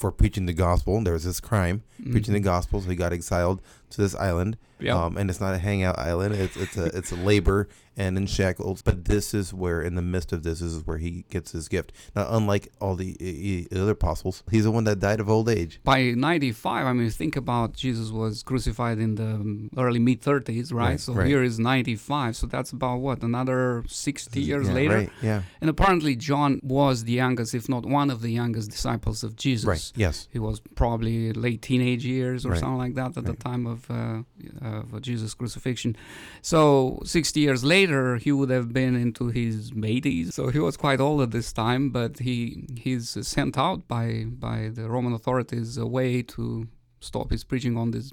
for 0.01 0.11
preaching 0.21 0.47
the 0.47 0.55
gospel. 0.67 0.93
There 1.07 1.13
was 1.19 1.25
this 1.31 1.41
crime 1.51 1.77
preaching 2.13 2.33
the 2.41 2.47
gospel, 2.55 2.81
so 2.81 2.89
he 2.89 2.97
got 2.97 3.13
exiled 3.13 3.59
to 3.91 3.97
this 4.01 4.15
island. 4.31 4.57
Yeah. 4.81 4.97
Um, 5.05 5.17
and 5.17 5.31
it's 5.31 5.41
not 5.41 5.55
a 5.55 5.59
hangout 5.59 5.99
island. 5.99 6.35
It's 6.35 6.57
it's 6.57 6.77
a 6.77 6.87
it's 6.87 7.13
a 7.13 7.17
labor 7.17 7.69
and 7.97 8.17
in 8.19 8.27
shackles. 8.27 8.83
But 8.83 9.05
this 9.05 9.33
is 9.35 9.55
where, 9.55 9.81
in 9.81 9.95
the 9.95 10.03
midst 10.03 10.33
of 10.33 10.43
this, 10.43 10.59
this 10.59 10.73
is 10.73 10.85
where 10.85 10.99
he 10.99 11.25
gets 11.31 11.53
his 11.53 11.69
gift. 11.69 11.93
Now, 12.17 12.27
unlike 12.31 12.69
all 12.81 12.97
the 12.97 13.69
uh, 13.73 13.81
other 13.81 13.93
apostles, 13.93 14.43
he's 14.51 14.65
the 14.65 14.73
one 14.73 14.83
that 14.85 14.99
died 14.99 15.21
of 15.21 15.29
old 15.31 15.49
age. 15.49 15.81
by 15.85 16.11
95 16.11 16.87
i 16.87 16.93
mean 16.93 17.09
think 17.11 17.37
about 17.37 17.75
jesus 17.75 18.11
was 18.11 18.43
crucified 18.43 18.99
in 18.99 19.15
the 19.15 19.25
um, 19.25 19.71
early 19.77 19.99
mid 20.01 20.21
30s 20.23 20.73
right, 20.73 20.91
Right, 20.91 21.01
so 21.01 21.13
right. 21.13 21.27
here 21.27 21.43
is 21.43 21.59
95 21.59 22.37
so 22.37 22.47
that's 22.47 22.73
about 22.73 22.97
what 23.01 23.23
another 23.23 23.85
60 23.87 24.41
years 24.41 24.67
Yeah, 24.69 24.75
later 24.75 24.95
Right. 24.97 25.11
Yeah. 25.23 25.43
and 25.61 25.71
apparently 25.71 26.17
john 26.17 26.61
was 26.63 27.05
the 27.05 27.13
youngest 27.13 27.55
if 27.55 27.69
not 27.69 27.85
one 27.87 28.11
of 28.11 28.23
the 28.23 28.31
youngest 28.31 28.71
disciples 28.71 29.23
of 29.23 29.37
jesus 29.37 29.67
Right. 29.67 29.93
Yes. 29.95 30.29
he 30.33 30.39
was 30.39 30.61
probably 30.75 31.33
late 31.33 31.63
teenage 31.63 32.05
years 32.05 32.45
or 32.47 32.57
something 32.57 32.79
like 32.79 32.95
that 32.95 33.17
at 33.17 33.25
the 33.25 33.35
time 33.35 33.67
of, 33.67 33.79
uh, 33.91 34.19
of 34.65 35.01
Jesus' 35.03 35.35
crucifixion. 35.35 35.97
So 36.43 37.01
60 37.05 37.41
years 37.41 37.63
later, 37.65 38.17
he 38.17 38.33
would 38.33 38.51
have 38.51 38.73
been 38.73 38.95
into 38.97 39.29
his 39.29 39.71
80s. 39.73 40.33
So 40.33 40.49
he 40.49 40.59
was 40.59 40.77
quite 40.77 41.01
old 41.01 41.21
at 41.23 41.31
this 41.31 41.53
time, 41.53 41.91
but 41.91 42.19
he 42.21 42.65
he's 42.77 43.17
sent 43.27 43.57
out 43.59 43.87
by 43.89 44.25
by 44.29 44.71
the 44.73 44.89
Roman 44.89 45.13
authorities 45.13 45.77
away 45.77 46.23
to 46.37 46.67
stop 47.01 47.31
his 47.31 47.45
preaching 47.45 47.77
on 47.77 47.91
this 47.91 48.13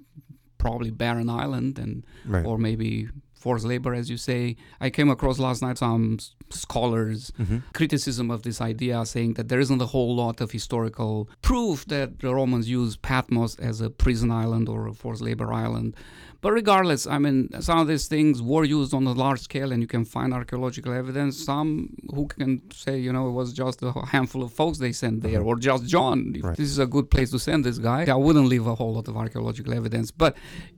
probably 0.58 0.91
barren 0.91 1.29
island 1.29 1.79
and 1.79 2.05
Right. 2.25 2.46
or 2.46 2.58
maybe 2.58 3.08
forced 3.45 3.65
labor, 3.74 3.91
as 4.01 4.05
you 4.13 4.17
say. 4.29 4.41
I 4.86 4.89
came 4.98 5.10
across 5.15 5.38
last 5.48 5.62
night 5.65 5.77
some 5.86 6.03
scholars 6.62 7.19
hmm 7.38 7.57
criticism 7.74 8.29
of 8.36 8.39
this 8.48 8.60
idea, 8.62 9.05
saying 9.05 9.31
that 9.38 9.48
there 9.50 9.60
isn't 9.65 9.81
a 9.81 9.89
whole 9.93 10.13
lot 10.24 10.41
of 10.43 10.48
historical 10.60 11.13
proof 11.50 11.77
that 11.93 12.10
the 12.19 12.31
Romans 12.41 12.65
used 12.79 12.95
Patmos 13.01 13.51
as 13.69 13.75
a 13.81 13.89
prison 14.03 14.29
island 14.43 14.65
or 14.74 14.79
a 14.88 14.93
forced 15.03 15.24
labor 15.29 15.50
island. 15.65 15.89
But 16.43 16.51
regardless, 16.62 17.01
I 17.15 17.17
mean, 17.25 17.38
some 17.67 17.77
of 17.83 17.88
these 17.91 18.07
things 18.15 18.36
were 18.53 18.65
used 18.79 18.91
on 19.00 19.03
a 19.13 19.15
large 19.25 19.41
scale, 19.50 19.69
and 19.71 19.79
you 19.83 19.89
can 19.95 20.05
find 20.15 20.29
archaeological 20.41 20.91
evidence. 21.01 21.33
Some 21.51 21.67
who 22.15 22.24
can 22.33 22.51
say, 22.83 22.95
you 23.05 23.12
know, 23.15 23.25
it 23.29 23.36
was 23.41 23.50
just 23.63 23.77
a 23.83 23.91
handful 24.15 24.41
of 24.45 24.50
folks 24.62 24.77
they 24.86 24.93
sent 25.03 25.17
there, 25.27 25.41
or 25.48 25.53
just 25.69 25.83
John. 25.95 26.17
If 26.38 26.43
Right. 26.43 26.57
this 26.60 26.69
is 26.75 26.79
a 26.88 26.89
good 26.95 27.07
place 27.13 27.29
to 27.36 27.39
send 27.48 27.60
this 27.69 27.79
guy, 27.89 28.01
I 28.17 28.19
wouldn't 28.25 28.50
leave 28.53 28.65
a 28.74 28.75
whole 28.79 28.93
lot 28.98 29.07
of 29.12 29.15
archaeological 29.24 29.71
evidence. 29.81 30.07
But 30.24 30.31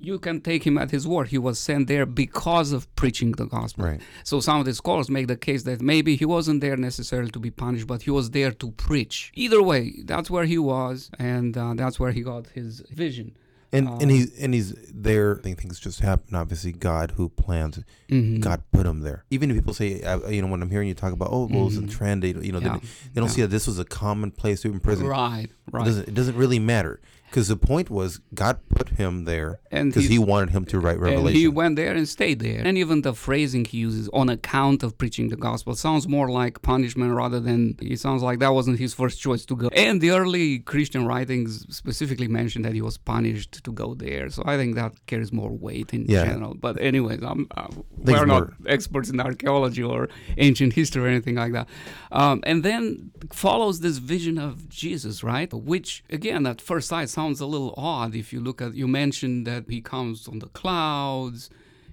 you 0.10 0.16
can 0.26 0.38
take 0.50 0.62
him 0.70 0.76
at 0.84 0.90
his 0.98 1.04
word. 1.14 1.26
He 1.36 1.40
was 1.50 1.58
sent 1.70 1.84
there 1.94 2.06
because 2.24 2.53
of 2.72 2.94
preaching 2.96 3.32
the 3.34 3.46
gospel. 3.46 3.86
Right. 3.86 4.02
So 4.24 4.40
some 4.40 4.60
of 4.60 4.66
the 4.66 4.74
scholars 4.74 5.10
make 5.10 5.28
the 5.28 5.38
case 5.38 5.64
that 5.64 5.82
maybe 5.82 6.16
he 6.16 6.26
wasn't 6.26 6.62
there 6.62 6.78
necessarily 6.78 7.32
to 7.32 7.40
be 7.40 7.52
punished, 7.52 7.88
but 7.88 8.02
he 8.04 8.12
was 8.12 8.30
there 8.32 8.52
to 8.52 8.72
preach. 8.72 9.32
Either 9.36 9.62
way, 9.62 9.84
that's 10.06 10.30
where 10.30 10.46
he 10.46 10.58
was, 10.58 11.10
and 11.20 11.58
uh, 11.58 11.74
that's 11.76 12.00
where 12.00 12.12
he 12.12 12.22
got 12.22 12.48
his 12.48 12.82
vision. 12.92 13.36
And 13.76 13.88
Um, 13.88 13.98
and 14.02 14.12
he's 14.12 14.28
and 14.40 14.54
he's 14.54 14.70
there. 14.94 15.30
I 15.40 15.42
think 15.42 15.60
things 15.60 15.80
just 15.80 16.00
happen. 16.02 16.36
Obviously, 16.36 16.72
God 16.74 17.08
who 17.18 17.28
plans. 17.30 17.80
Mhm. 18.08 18.40
God 18.40 18.62
put 18.72 18.86
him 18.86 19.00
there. 19.02 19.26
Even 19.32 19.50
if 19.50 19.56
people 19.58 19.74
say, 19.74 19.90
uh, 20.04 20.20
you 20.30 20.42
know, 20.44 20.48
when 20.48 20.62
I'm 20.62 20.70
hearing 20.70 20.88
you 20.88 20.94
talk 20.94 21.12
about, 21.12 21.30
oh, 21.32 21.48
well, 21.52 21.66
it's 21.70 21.78
a 21.78 21.88
trend. 21.88 22.22
They, 22.22 22.34
you 22.48 22.52
know, 22.52 22.60
Yeah. 22.60 22.74
they, 22.78 22.80
they 23.14 23.20
don't 23.22 23.30
Yeah. 23.30 23.36
see 23.36 23.42
that 23.42 23.48
this 23.48 23.66
was 23.66 23.80
a 23.80 23.86
common 23.86 24.30
place 24.30 24.62
to 24.62 24.68
imprison. 24.72 25.08
Right, 25.08 25.46
It 25.46 25.74
right. 25.76 25.86
doesn't. 25.86 26.08
It 26.10 26.14
doesn't 26.14 26.36
really 26.44 26.60
matter 26.60 27.02
because 27.34 27.48
the 27.48 27.58
point 27.58 27.90
was 27.90 28.20
God 28.36 28.60
put 28.70 28.90
him 28.90 29.26
there 29.26 29.60
because 29.72 30.06
he, 30.08 30.20
wanted 30.20 30.52
him 30.52 30.66
to 30.66 30.80
write 30.80 30.98
and 30.98 31.02
Revelation. 31.02 31.40
he 31.42 31.48
went 31.48 31.76
there 31.78 31.92
and 31.96 32.08
stayed 32.08 32.40
there. 32.40 32.62
And 32.64 32.78
even 32.78 33.02
the 33.02 33.16
phrasing 33.16 33.66
he 33.66 33.80
uses 33.80 34.08
on 34.14 34.30
account 34.30 34.84
of 34.84 34.96
preaching 35.00 35.30
the 35.30 35.36
gospel 35.36 35.74
sounds 35.76 36.08
more 36.08 36.30
like 36.30 36.62
punishment 36.62 37.12
rather 37.12 37.40
than 37.40 37.76
it 37.82 38.00
sounds 38.00 38.22
like 38.22 38.38
that 38.38 38.54
wasn't 38.54 38.78
his 38.78 38.94
first 38.94 39.20
choice 39.20 39.46
to 39.48 39.56
go. 39.56 39.70
And 39.70 40.00
the 40.00 40.12
early 40.12 40.60
Christian 40.60 41.08
writings 41.08 41.66
specifically 41.76 42.28
mentioned 42.28 42.66
that 42.66 42.74
he 42.74 42.84
was 42.84 42.98
punished 43.00 43.64
to 43.64 43.72
go 43.72 43.96
there. 43.96 44.30
So 44.30 44.44
I 44.46 44.56
think 44.56 44.76
that 44.76 44.92
carries 45.08 45.34
more 45.34 45.52
weight 45.52 45.92
in 45.92 46.06
Yeah. 46.06 46.26
general. 46.26 46.54
But 46.54 46.80
anyways, 46.80 47.24
I'm, 47.24 47.48
uh, 47.58 47.68
Things 48.06 48.20
we're 48.20 48.26
not 48.26 48.44
more- 48.44 48.54
experts 48.76 49.10
in 49.10 49.20
archaeology 49.20 49.84
or 49.84 50.10
ancient 50.38 50.74
history 50.74 51.04
or 51.04 51.08
anything 51.08 51.36
like 51.36 51.54
that. 51.54 51.68
Um, 52.12 52.42
and 52.44 52.64
then 52.64 53.12
follows 53.32 53.80
this 53.80 53.98
vision 53.98 54.38
of 54.38 54.70
Jesus, 54.70 55.24
right? 55.24 55.52
Which 55.54 56.04
again, 56.10 56.46
at 56.46 56.60
first 56.62 56.88
sight, 56.90 57.10
sounds 57.10 57.40
a 57.42 57.46
little 57.46 57.74
odd. 57.78 58.16
If 58.16 58.34
you 58.34 58.40
look 58.42 58.62
at, 58.62 58.74
you 58.76 58.88
mentioned 58.88 59.48
that 59.48 59.64
he 59.70 59.82
comes 59.82 60.28
on 60.28 60.40
the 60.40 60.48
clouds. 60.48 61.50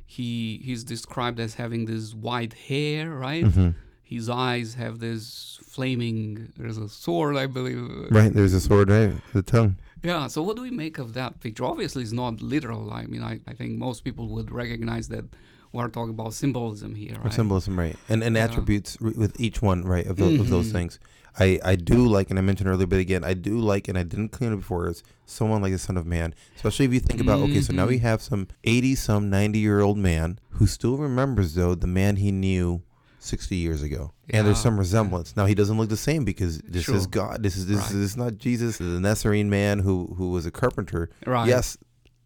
He 0.07 0.61
he's 0.65 0.83
described 0.85 1.39
as 1.39 1.55
having 1.55 1.87
this 1.87 2.15
white 2.15 2.55
hair, 2.55 3.11
right? 3.11 3.45
Mhm. 3.45 3.75
His 4.03 4.29
eyes 4.29 4.75
have 4.75 4.99
this 4.99 5.61
flaming. 5.65 6.49
There's 6.57 6.79
a 6.79 6.89
sword, 6.89 7.37
I 7.37 7.47
believe. 7.47 7.89
Right. 8.11 8.33
There's 8.35 8.53
a 8.53 8.61
sword, 8.61 8.91
right? 8.91 9.13
The 9.33 9.43
tongue. 9.43 9.77
Yeah, 10.03 10.27
so 10.27 10.43
what 10.43 10.57
do 10.57 10.63
we 10.63 10.71
make 10.71 10.99
of 10.99 11.13
that 11.15 11.39
picture? 11.41 11.65
Obviously, 11.65 12.03
it's 12.03 12.11
not 12.11 12.41
literal. 12.43 12.91
I 12.93 13.05
mean, 13.05 13.23
I, 13.23 13.39
I 13.47 13.53
think 13.55 13.79
most 13.79 14.03
people 14.03 14.27
would 14.29 14.51
recognize 14.51 15.07
that 15.09 15.27
we're 15.73 15.89
talking 15.89 16.11
about 16.11 16.35
symbolism 16.35 16.95
here, 16.95 17.17
right? 17.23 17.33
symbolism, 17.33 17.79
right? 17.79 17.97
And 18.09 18.23
and 18.23 18.37
Yeah. 18.37 18.45
attributes 18.45 18.99
with 19.01 19.41
each 19.41 19.63
one, 19.63 19.83
right? 19.85 20.07
Of, 20.07 20.17
tho- 20.17 20.35
of 20.41 20.49
those 20.51 20.69
Mhm. 20.69 20.73
things. 20.73 20.99
I, 21.39 21.61
I 21.65 21.77
do 21.77 22.07
like, 22.09 22.29
and 22.31 22.39
I 22.41 22.43
mentioned 22.43 22.69
earlier, 22.69 22.89
but 22.89 22.99
again, 22.99 23.23
I 23.23 23.35
do 23.35 23.61
like, 23.61 23.87
and 23.87 23.97
I 23.97 24.03
didn't 24.03 24.31
clean 24.31 24.53
it 24.53 24.57
before, 24.57 24.89
is 24.89 25.05
someone 25.27 25.63
like 25.63 25.71
the 25.73 25.79
Son 25.79 25.97
of 25.97 26.05
Man. 26.05 26.35
Especially 26.57 26.87
if 26.87 26.93
you 26.93 26.99
think 26.99 27.21
about, 27.21 27.39
okay, 27.43 27.61
so 27.61 27.73
now 27.73 27.87
we 27.87 27.99
Mhm. 27.99 28.03
have 28.03 28.21
some 28.21 28.49
80 28.65 28.97
some 28.97 29.31
90 29.31 29.61
year 29.61 29.81
old 29.81 29.97
man 29.97 30.41
who 30.51 30.67
still 30.67 30.97
remembers, 30.97 31.55
though, 31.55 31.77
the 31.77 31.87
man 31.87 32.17
he 32.17 32.33
knew 32.33 32.83
60 33.21 33.55
years 33.55 33.81
ago. 33.81 34.13
And 34.31 34.45
there's 34.47 34.59
some 34.59 34.77
resemblance. 34.79 35.37
Now, 35.37 35.47
he 35.47 35.55
doesn't 35.55 35.77
look 35.79 35.89
the 35.89 35.97
same 35.97 36.25
because 36.25 36.59
this 36.67 36.89
is 36.89 37.07
God. 37.07 37.43
This 37.45 37.57
is 37.57 37.67
this, 37.67 37.77
Right. 37.79 37.87
this 37.87 37.95
is 37.95 38.17
not 38.17 38.39
Jesus, 38.39 38.79
the 38.79 38.85
Nazarene 38.99 39.49
man 39.51 39.79
who, 39.81 40.15
who 40.19 40.31
was 40.31 40.47
a 40.47 40.51
carpenter. 40.51 41.11
Right. 41.27 41.47
Yes, 41.47 41.77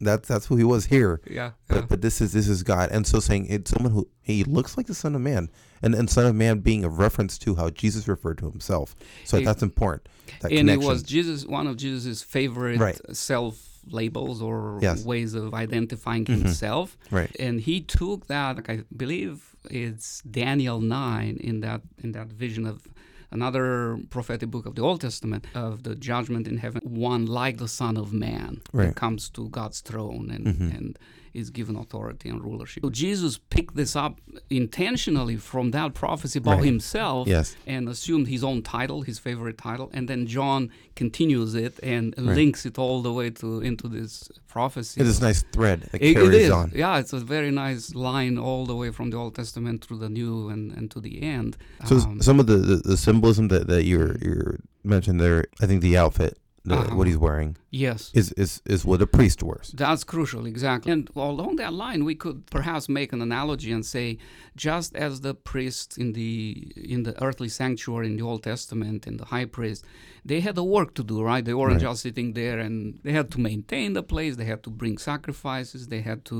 that's, 0.00 0.28
that's 0.28 0.46
who 0.46 0.56
he 0.56 0.64
was 0.64 0.86
here. 0.86 1.20
Yeah. 1.30 1.52
But 1.68 1.74
yeah. 1.76 1.86
but 1.88 2.00
this 2.02 2.20
is 2.20 2.32
this 2.32 2.48
is 2.48 2.62
God, 2.62 2.90
and 2.90 3.06
so 3.06 3.20
saying 3.20 3.46
it's 3.48 3.70
someone 3.70 3.92
who 3.92 4.08
he 4.22 4.44
looks 4.44 4.76
like 4.76 4.86
the 4.86 4.94
Son 4.94 5.14
of 5.14 5.20
Man, 5.20 5.50
and 5.82 5.94
and 5.94 6.08
Son 6.10 6.26
of 6.26 6.34
Man 6.34 6.58
being 6.60 6.84
a 6.84 6.88
reference 6.88 7.38
to 7.38 7.54
how 7.54 7.70
Jesus 7.70 8.06
referred 8.08 8.38
to 8.38 8.50
himself. 8.50 8.94
So 9.24 9.40
that's 9.40 9.62
important. 9.62 10.08
That 10.40 10.50
and 10.50 10.58
connection. 10.60 10.82
it 10.82 10.86
was 10.86 11.02
Jesus, 11.02 11.46
one 11.46 11.66
of 11.66 11.76
Jesus's 11.76 12.22
favorite 12.22 12.78
Right. 12.78 13.00
self 13.14 13.68
labels 13.90 14.40
or 14.40 14.78
Yes. 14.82 15.04
ways 15.04 15.34
of 15.34 15.52
identifying 15.54 16.24
Mhm. 16.24 16.42
himself. 16.42 16.96
right. 17.10 17.34
And 17.38 17.60
he 17.60 17.80
took 17.82 18.26
that, 18.28 18.56
like 18.56 18.70
I 18.70 18.84
believe 18.96 19.54
it's 19.70 20.22
Daniel 20.22 20.80
nine 20.80 21.36
in 21.40 21.60
that 21.60 21.82
in 22.02 22.12
that 22.12 22.28
vision 22.28 22.66
of 22.66 22.86
another 23.34 23.98
prophetic 24.10 24.48
book 24.50 24.64
of 24.66 24.74
the 24.76 24.82
Old 24.82 25.00
Testament 25.00 25.42
of 25.54 25.82
the 25.82 25.94
judgment 26.10 26.46
in 26.48 26.56
heaven, 26.58 26.80
one 26.84 27.26
like 27.26 27.56
the 27.58 27.68
Son 27.80 27.96
of 27.96 28.12
Man 28.12 28.50
Right. 28.72 28.86
that 28.86 28.96
comes 28.96 29.28
to 29.36 29.48
God's 29.58 29.80
throne 29.88 30.30
and 30.30 30.44
Mhm. 30.46 30.76
and 30.78 30.98
is 31.34 31.50
given 31.50 31.74
authority 31.76 32.28
and 32.28 32.42
rulership. 32.42 32.82
So 32.84 32.90
Jesus 32.90 33.38
picked 33.50 33.74
this 33.76 33.94
up 33.96 34.20
intentionally 34.50 35.36
from 35.36 35.72
that 35.72 35.92
prophecy 35.94 36.38
about 36.38 36.58
Right. 36.58 36.64
himself 36.72 37.26
Yes. 37.28 37.56
and 37.66 37.88
assumed 37.88 38.28
his 38.28 38.42
own 38.44 38.62
title, 38.62 39.02
his 39.02 39.18
favorite 39.18 39.58
title, 39.58 39.90
and 39.92 40.08
then 40.08 40.26
John 40.26 40.70
continues 40.94 41.54
it 41.54 41.74
and 41.82 42.14
Right. 42.16 42.36
links 42.36 42.64
it 42.64 42.78
all 42.78 43.02
the 43.02 43.12
way 43.12 43.30
to 43.40 43.60
into 43.60 43.88
this 43.88 44.30
prophecy. 44.46 45.00
It's 45.00 45.10
this 45.10 45.20
nice 45.20 45.42
thread 45.52 45.78
that 45.90 46.00
It- 46.00 46.10
it 46.10 46.14
carries 46.14 46.44
is. 46.46 46.50
on. 46.50 46.70
Yeah, 46.74 46.98
it's 46.98 47.12
a 47.12 47.18
very 47.18 47.50
nice 47.50 47.94
line 47.94 48.38
all 48.38 48.64
the 48.64 48.76
way 48.76 48.90
from 48.92 49.10
the 49.10 49.16
Old 49.16 49.34
Testament 49.34 49.84
through 49.84 49.98
the 49.98 50.08
New 50.08 50.48
and, 50.48 50.72
and 50.76 50.90
to 50.92 51.00
the 51.00 51.22
end. 51.22 51.56
So 51.86 51.96
Um, 51.98 52.20
some 52.22 52.38
of 52.40 52.46
the, 52.46 52.56
the, 52.58 52.76
the 52.76 52.96
symbolism 52.96 53.48
that, 53.48 53.66
that 53.66 53.84
you're 53.84 54.16
you're 54.22 54.60
mentioned 54.84 55.18
there, 55.20 55.44
I 55.62 55.66
think 55.66 55.80
the 55.82 55.96
outfit, 55.96 56.38
the, 56.66 56.76
Uh-huh. 56.76 56.96
what 56.96 57.06
he's 57.06 57.18
wearing, 57.18 57.56
yes. 57.70 58.10
is, 58.14 58.32
is 58.44 58.62
is 58.74 58.80
what 58.88 59.02
a 59.02 59.06
priest 59.06 59.42
wears. 59.42 59.68
That's 59.82 60.04
crucial, 60.04 60.46
exactly. 60.46 60.90
And 60.92 61.02
along 61.14 61.56
that 61.56 61.72
line, 61.84 62.00
we 62.10 62.14
could 62.14 62.38
perhaps 62.56 62.88
make 62.88 63.10
an 63.16 63.20
analogy 63.20 63.70
and 63.76 63.84
say, 63.84 64.16
just 64.56 64.90
as 65.06 65.12
the 65.26 65.34
priests 65.34 65.96
in 66.02 66.08
the 66.18 66.72
in 66.94 67.00
the 67.02 67.14
earthly 67.26 67.50
sanctuary 67.60 68.06
in 68.10 68.16
the 68.16 68.22
Old 68.30 68.42
Testament 68.50 69.06
and 69.08 69.16
the 69.20 69.26
high 69.34 69.44
priest, 69.58 69.84
they 70.30 70.40
had 70.40 70.56
a 70.58 70.64
work 70.76 70.90
to 70.94 71.04
do, 71.12 71.16
right? 71.30 71.44
They 71.44 71.54
weren't 71.60 71.74
Right. 71.82 71.90
just 71.90 72.00
sitting 72.02 72.28
there 72.34 72.58
and 72.66 72.98
they 73.04 73.12
had 73.20 73.28
to 73.34 73.38
maintain 73.50 73.88
the 73.98 74.02
place. 74.02 74.32
They 74.36 74.48
had 74.54 74.62
to 74.62 74.70
bring 74.70 74.96
sacrifices. 74.98 75.88
They 75.88 76.02
had 76.10 76.20
to 76.32 76.38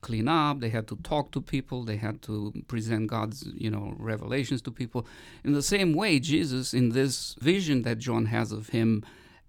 clean 0.00 0.28
up. 0.28 0.54
They 0.60 0.70
had 0.78 0.86
to 0.92 0.96
talk 1.12 1.26
to 1.32 1.40
people. 1.54 1.78
They 1.90 1.96
had 2.06 2.16
to 2.28 2.34
present 2.72 3.04
God's, 3.16 3.38
you 3.64 3.70
know, 3.74 3.86
revelations 4.12 4.62
to 4.62 4.70
people. 4.70 5.00
In 5.46 5.52
the 5.58 5.66
same 5.74 5.90
way, 6.02 6.12
Jesus, 6.20 6.66
in 6.80 6.86
this 7.00 7.36
vision 7.52 7.82
that 7.82 7.98
John 8.06 8.24
has 8.36 8.48
of 8.58 8.64
him 8.78 9.02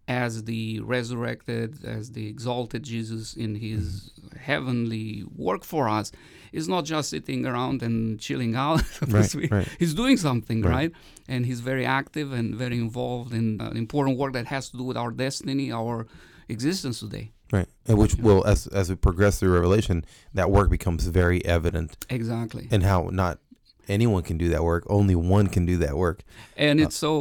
as 0.10 0.44
the 0.46 0.80
resurrected, 0.82 1.86
as 1.86 2.12
the 2.12 2.28
exalted 2.28 2.82
Jesus 2.84 3.36
in 3.36 3.56
his 3.56 4.12
heavenly 4.50 5.24
work 5.36 5.64
for 5.64 5.88
us, 5.88 6.12
is 6.52 6.68
not 6.68 6.84
just 6.84 7.12
sitting 7.12 7.46
around 7.46 7.84
and 7.84 8.20
chilling 8.20 8.56
out. 8.56 8.82
Right, 9.08 9.26
speak. 9.26 9.52
right. 9.52 9.68
He's 9.78 9.94
doing 9.94 10.18
something, 10.18 10.62
Right. 10.64 10.72
right. 10.74 10.92
And 11.28 11.46
he's 11.46 11.60
very 11.62 11.86
active 11.86 12.34
and 12.34 12.56
very 12.56 12.78
involved 12.78 13.34
in 13.34 13.62
uh, 13.62 13.70
important 13.86 14.18
work 14.18 14.34
that 14.34 14.48
has 14.48 14.70
to 14.72 14.78
do 14.78 14.84
with 14.84 14.98
our 14.98 15.12
destiny, 15.12 15.72
our 15.72 16.08
existence 16.50 17.00
today. 17.00 17.32
Right. 17.52 17.68
And 17.88 17.98
which 17.98 18.16
will, 18.16 18.46
as 18.46 18.68
as 18.68 18.90
we 18.90 18.96
progress 18.96 19.40
through 19.40 19.54
Revelation, 19.54 20.06
that 20.34 20.50
work 20.52 20.70
becomes 20.70 21.06
very 21.08 21.44
evident, 21.46 21.98
Exactly. 22.10 22.68
and 22.72 22.82
how 22.84 23.10
not 23.12 23.40
anyone 23.90 24.24
can 24.24 24.38
do 24.38 24.48
that 24.50 24.64
work. 24.64 24.84
Only 24.90 25.16
one 25.16 25.48
can 25.48 25.66
do 25.66 25.78
that 25.78 25.96
work. 25.98 26.20
And 26.56 26.80
Uh, 26.80 26.84
it's 26.84 26.96
so 26.96 27.14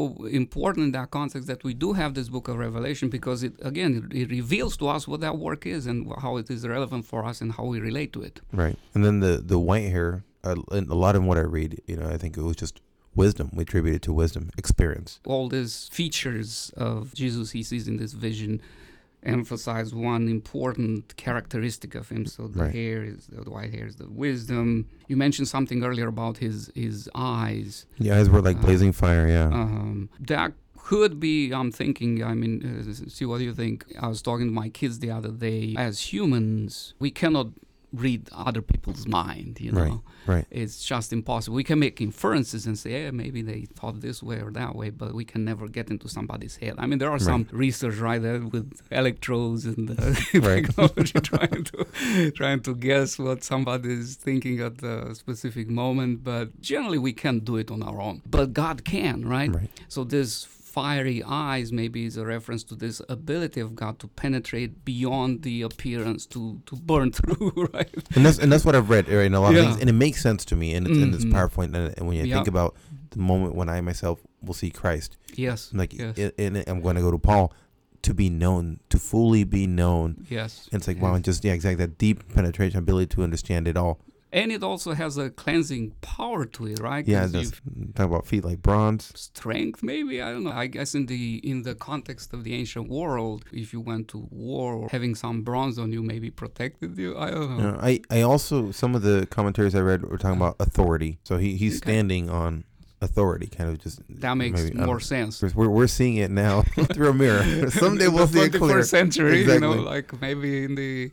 important 0.42 0.84
in 0.86 0.92
that 0.92 1.10
context 1.10 1.48
that 1.48 1.64
we 1.64 1.74
do 1.74 1.94
have 1.94 2.14
this 2.14 2.28
book 2.28 2.46
of 2.48 2.56
Revelation 2.58 3.08
because 3.08 3.42
it 3.42 3.54
again 3.62 3.92
it, 3.96 4.16
it 4.22 4.30
reveals 4.30 4.76
to 4.76 4.88
us 4.88 5.08
what 5.08 5.20
that 5.20 5.36
work 5.38 5.66
is 5.66 5.86
and 5.86 5.98
how 6.24 6.36
it 6.36 6.50
is 6.50 6.66
relevant 6.66 7.04
for 7.04 7.24
us 7.24 7.40
and 7.40 7.52
how 7.52 7.64
we 7.64 7.80
relate 7.80 8.12
to 8.12 8.20
it. 8.22 8.40
Right. 8.52 8.76
And 8.94 9.04
then 9.04 9.20
the 9.20 9.34
the 9.52 9.58
white 9.58 9.88
hair, 9.96 10.24
uh, 10.44 10.54
a 10.70 10.98
lot 11.06 11.14
of 11.16 11.22
what 11.24 11.38
I 11.38 11.46
read, 11.58 11.80
you 11.86 11.96
know, 11.96 12.08
I 12.14 12.18
think 12.18 12.36
it 12.36 12.42
was 12.42 12.56
just 12.56 12.80
wisdom. 13.14 13.50
We 13.52 13.62
attribute 13.62 13.96
it 13.96 14.02
to 14.02 14.12
wisdom, 14.12 14.50
experience. 14.56 15.20
All 15.26 15.48
these 15.48 15.88
features 15.98 16.72
of 16.76 17.14
Jesus 17.14 17.50
he 17.56 17.62
sees 17.62 17.88
in 17.88 17.96
this 17.96 18.12
vision 18.12 18.60
emphasize 19.22 19.94
one 19.94 20.28
important 20.28 21.16
characteristic 21.16 21.94
of 21.94 22.08
him. 22.08 22.26
So 22.26 22.48
the 22.48 22.60
Right. 22.64 22.74
hair 22.74 23.04
is 23.04 23.26
the 23.26 23.50
white 23.50 23.72
hair 23.74 23.86
is 23.86 23.96
the 23.96 24.08
wisdom. 24.08 24.86
You 25.08 25.16
mentioned 25.16 25.48
something 25.48 25.82
earlier 25.84 26.08
about 26.08 26.38
his 26.38 26.70
his 26.74 27.08
eyes. 27.14 27.86
The 27.98 28.12
eyes 28.12 28.28
were 28.30 28.40
like 28.42 28.58
Uh, 28.58 28.62
blazing 28.62 28.92
fire. 28.92 29.26
Yeah. 29.28 29.48
Um, 29.60 30.08
that 30.20 30.52
could 30.76 31.20
be, 31.20 31.52
I'm 31.52 31.70
thinking, 31.70 32.22
I 32.24 32.32
mean, 32.34 32.54
uh, 32.64 32.92
see 33.10 33.26
what 33.26 33.38
do 33.38 33.44
you 33.44 33.52
think. 33.52 33.84
I 34.00 34.08
was 34.08 34.22
talking 34.22 34.46
to 34.46 34.52
my 34.52 34.70
kids 34.70 35.00
the 35.00 35.10
other 35.10 35.30
day. 35.48 35.74
As 35.76 36.12
humans, 36.12 36.94
we 36.98 37.10
cannot 37.10 37.48
read 37.92 38.28
other 38.32 38.60
people's 38.62 39.06
mind. 39.06 39.58
You 39.60 39.72
know, 39.72 39.80
Right, 39.80 40.00
right. 40.34 40.46
it's 40.50 40.84
just 40.84 41.12
impossible. 41.12 41.56
We 41.56 41.64
can 41.64 41.78
make 41.78 42.00
inferences 42.00 42.66
and 42.66 42.78
say, 42.78 43.04
yeah, 43.04 43.10
maybe 43.10 43.40
they 43.42 43.62
thought 43.74 44.00
this 44.00 44.22
way 44.22 44.40
or 44.40 44.50
that 44.52 44.74
way, 44.74 44.90
but 44.90 45.14
we 45.14 45.24
can 45.24 45.44
never 45.44 45.68
get 45.68 45.90
into 45.90 46.08
somebody's 46.08 46.56
head. 46.56 46.74
I 46.78 46.86
mean, 46.86 46.98
there 46.98 47.10
are 47.10 47.18
some 47.18 47.48
research 47.50 47.96
right 47.96 48.20
there 48.20 48.40
with 48.40 48.80
electrodes 48.90 49.64
and 49.64 49.90
uh, 49.90 50.12
Right. 50.34 50.64
technology 50.66 51.20
trying 51.32 51.64
to 51.64 52.30
trying 52.32 52.60
to 52.60 52.74
guess 52.74 53.18
what 53.18 53.42
somebody 53.42 53.92
is 53.92 54.16
thinking 54.16 54.60
at 54.60 54.78
the 54.78 55.14
specific 55.14 55.68
moment, 55.68 56.24
but 56.24 56.60
generally 56.60 56.98
we 56.98 57.12
can't 57.12 57.44
do 57.44 57.56
it 57.56 57.70
on 57.70 57.82
our 57.82 58.00
own. 58.00 58.20
But 58.26 58.52
God 58.52 58.84
can, 58.84 59.26
right? 59.26 59.52
Right. 59.54 59.70
So 59.88 60.04
this 60.04 60.44
fiery 60.74 61.22
eyes 61.24 61.72
maybe 61.72 62.04
is 62.04 62.16
a 62.16 62.24
reference 62.24 62.62
to 62.64 62.74
this 62.76 63.00
ability 63.08 63.60
of 63.60 63.74
God 63.74 63.98
to 64.00 64.06
penetrate 64.08 64.84
beyond 64.84 65.42
the 65.42 65.62
appearance 65.62 66.26
to 66.26 66.60
to 66.66 66.76
burn 66.76 67.12
through, 67.18 67.52
right? 67.72 67.88
And 68.14 68.24
that's 68.26 68.38
and 68.38 68.52
that's 68.52 68.64
what 68.64 68.74
I've 68.76 68.90
read 68.90 69.08
right, 69.08 69.26
in 69.26 69.34
a 69.34 69.40
lot 69.40 69.54
of 69.54 69.64
things, 69.64 69.80
and 69.80 69.88
it 69.88 69.94
makes 69.94 70.20
sense 70.22 70.44
to 70.46 70.56
me, 70.56 70.74
and 70.74 70.86
it's, 70.86 70.98
and 70.98 71.14
it's 71.14 71.24
Mhm. 71.24 71.32
PowerPoint. 71.32 71.74
And, 71.76 71.94
and 71.96 72.06
when 72.06 72.16
you 72.16 72.24
Yeah. 72.24 72.34
think 72.36 72.48
about 72.48 72.76
the 73.10 73.18
moment 73.18 73.54
when 73.54 73.68
I 73.68 73.80
myself 73.80 74.20
will 74.42 74.54
see 74.54 74.70
Christ, 74.70 75.16
Yes. 75.34 75.70
Like, 75.72 75.92
yes. 75.94 76.18
i- 76.18 76.32
and 76.38 76.62
I'm 76.66 76.80
going 76.80 76.96
to 76.96 77.02
go 77.02 77.10
to 77.10 77.18
Paul 77.18 77.52
to 78.02 78.12
be 78.14 78.28
known, 78.30 78.78
to 78.90 78.98
fully 78.98 79.44
be 79.44 79.66
known. 79.66 80.24
yes. 80.30 80.68
And 80.70 80.80
it's 80.80 80.86
like, 80.88 80.98
yes. 80.98 81.02
wow, 81.02 81.14
and 81.14 81.24
just 81.24 81.44
yeah, 81.44 81.52
exactly 81.54 81.84
that 81.86 81.98
deep 81.98 82.32
penetration 82.34 82.78
ability 82.78 83.08
to 83.16 83.22
understand 83.22 83.66
it 83.66 83.76
all. 83.76 83.98
And 84.30 84.52
it 84.52 84.62
also 84.62 84.92
has 84.92 85.16
a 85.16 85.30
cleansing 85.30 85.92
power 86.02 86.44
to 86.44 86.66
it, 86.66 86.80
right? 86.80 87.06
Yeah, 87.08 87.26
you've- 87.26 87.56
talk 87.94 88.06
about 88.06 88.26
feet 88.26 88.44
like 88.44 88.60
bronze. 88.62 89.12
strength 89.16 89.82
maybe 89.82 90.20
i 90.22 90.30
don't 90.32 90.44
know 90.44 90.52
i 90.52 90.66
guess 90.66 90.94
in 90.94 91.06
the 91.06 91.36
in 91.50 91.62
the 91.62 91.74
context 91.74 92.32
of 92.34 92.44
the 92.44 92.54
ancient 92.54 92.88
world 92.88 93.44
if 93.52 93.72
you 93.72 93.80
went 93.80 94.06
to 94.08 94.18
war 94.30 94.74
or 94.74 94.88
having 94.90 95.14
some 95.14 95.42
bronze 95.42 95.78
on 95.78 95.92
you 95.92 96.02
maybe 96.02 96.30
protected 96.30 96.96
you 96.98 97.16
i 97.18 97.30
don't 97.30 97.56
know 97.58 97.76
I 97.80 98.00
I 98.10 98.20
also 98.22 98.70
some 98.72 98.94
of 98.94 99.02
the 99.02 99.26
commentaries 99.36 99.74
I 99.74 99.80
read 99.80 100.00
were 100.10 100.18
talking 100.18 100.36
about 100.42 100.56
authority. 100.60 101.12
So 101.28 101.38
he 101.38 101.56
he's 101.56 101.76
Okay. 101.78 101.86
standing 101.90 102.24
on 102.30 102.64
authority, 103.00 103.46
kind 103.46 103.70
of 103.70 103.78
just 103.78 104.00
that 104.24 104.34
makes 104.34 104.60
maybe, 104.64 104.76
more 104.90 105.00
sense 105.00 105.32
We're, 105.58 105.68
we're 105.78 105.86
seeing 105.98 106.16
it 106.16 106.30
now 106.30 106.62
through 106.94 107.10
a 107.10 107.14
mirror. 107.14 107.70
Someday 107.82 108.08
we'll 108.08 108.26
see 108.26 108.40
it 108.46 108.52
the 108.52 108.58
clear. 108.58 108.78
21st 108.80 108.88
century 108.98 109.38
you 109.40 109.46
know 109.46 109.72
Exactly. 109.72 109.84
like 109.94 110.20
maybe 110.20 110.64
in 110.64 110.74
the 110.74 111.10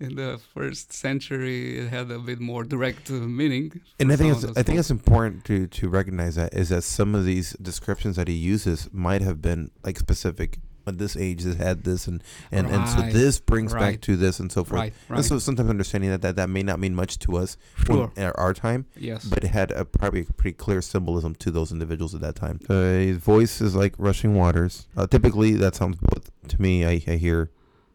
in 0.00 0.16
the 0.16 0.40
first 0.54 0.92
century 0.92 1.78
it 1.78 1.88
had 1.88 2.10
a 2.10 2.18
bit 2.18 2.40
more 2.40 2.64
direct 2.64 3.10
uh, 3.10 3.14
meaning 3.14 3.80
And 3.98 4.12
I 4.12 4.16
think 4.16 4.34
it's 4.34 4.44
I 4.58 4.62
think 4.62 4.78
it's 4.78 4.90
important 4.90 5.44
to 5.44 5.66
to 5.66 5.88
recognize 5.88 6.34
that 6.36 6.54
is 6.54 6.68
that 6.70 6.82
some 6.82 7.14
of 7.14 7.24
these 7.24 7.52
descriptions 7.60 8.16
that 8.16 8.28
he 8.28 8.34
uses 8.34 8.88
might 8.92 9.22
have 9.22 9.40
been 9.42 9.70
like 9.84 9.98
specific. 9.98 10.58
At 10.86 10.96
this 10.98 11.14
age, 11.14 11.44
it 11.46 11.58
had 11.58 11.84
this, 11.84 12.08
and 12.08 12.22
and, 12.50 12.66
and 12.66 12.88
so 12.88 13.02
this 13.02 13.38
brings 13.38 13.72
back 13.72 14.00
to 14.00 14.16
this, 14.16 14.40
and 14.40 14.50
so 14.50 14.64
forth. 14.64 14.80
right 14.80 14.92
right 15.08 15.18
And 15.18 15.24
so 15.24 15.38
sometimes 15.38 15.68
understanding 15.68 16.10
that, 16.10 16.22
that 16.22 16.36
that 16.36 16.48
may 16.48 16.62
not 16.62 16.80
mean 16.80 16.94
much 16.94 17.18
to 17.20 17.36
us 17.36 17.58
sure 17.86 18.10
in 18.16 18.24
our 18.24 18.54
time, 18.54 18.86
yes 18.96 19.24
but 19.24 19.44
it 19.44 19.48
had 19.48 19.70
a 19.72 19.84
probably 19.84 20.22
a 20.22 20.32
pretty 20.32 20.56
clear 20.56 20.80
symbolism 20.80 21.34
to 21.44 21.50
those 21.50 21.70
individuals 21.70 22.14
at 22.14 22.22
that 22.22 22.34
time. 22.34 22.58
Uh, 22.68 22.74
his 23.12 23.18
voice 23.18 23.60
is 23.60 23.76
like 23.76 23.94
rushing 23.98 24.34
waters. 24.34 24.88
Uh, 24.96 25.06
typically, 25.06 25.52
that 25.52 25.74
sounds 25.76 25.96
both 26.00 26.30
to 26.48 26.60
me. 26.60 26.84
I, 26.86 26.94
I 27.06 27.16
hear 27.26 27.50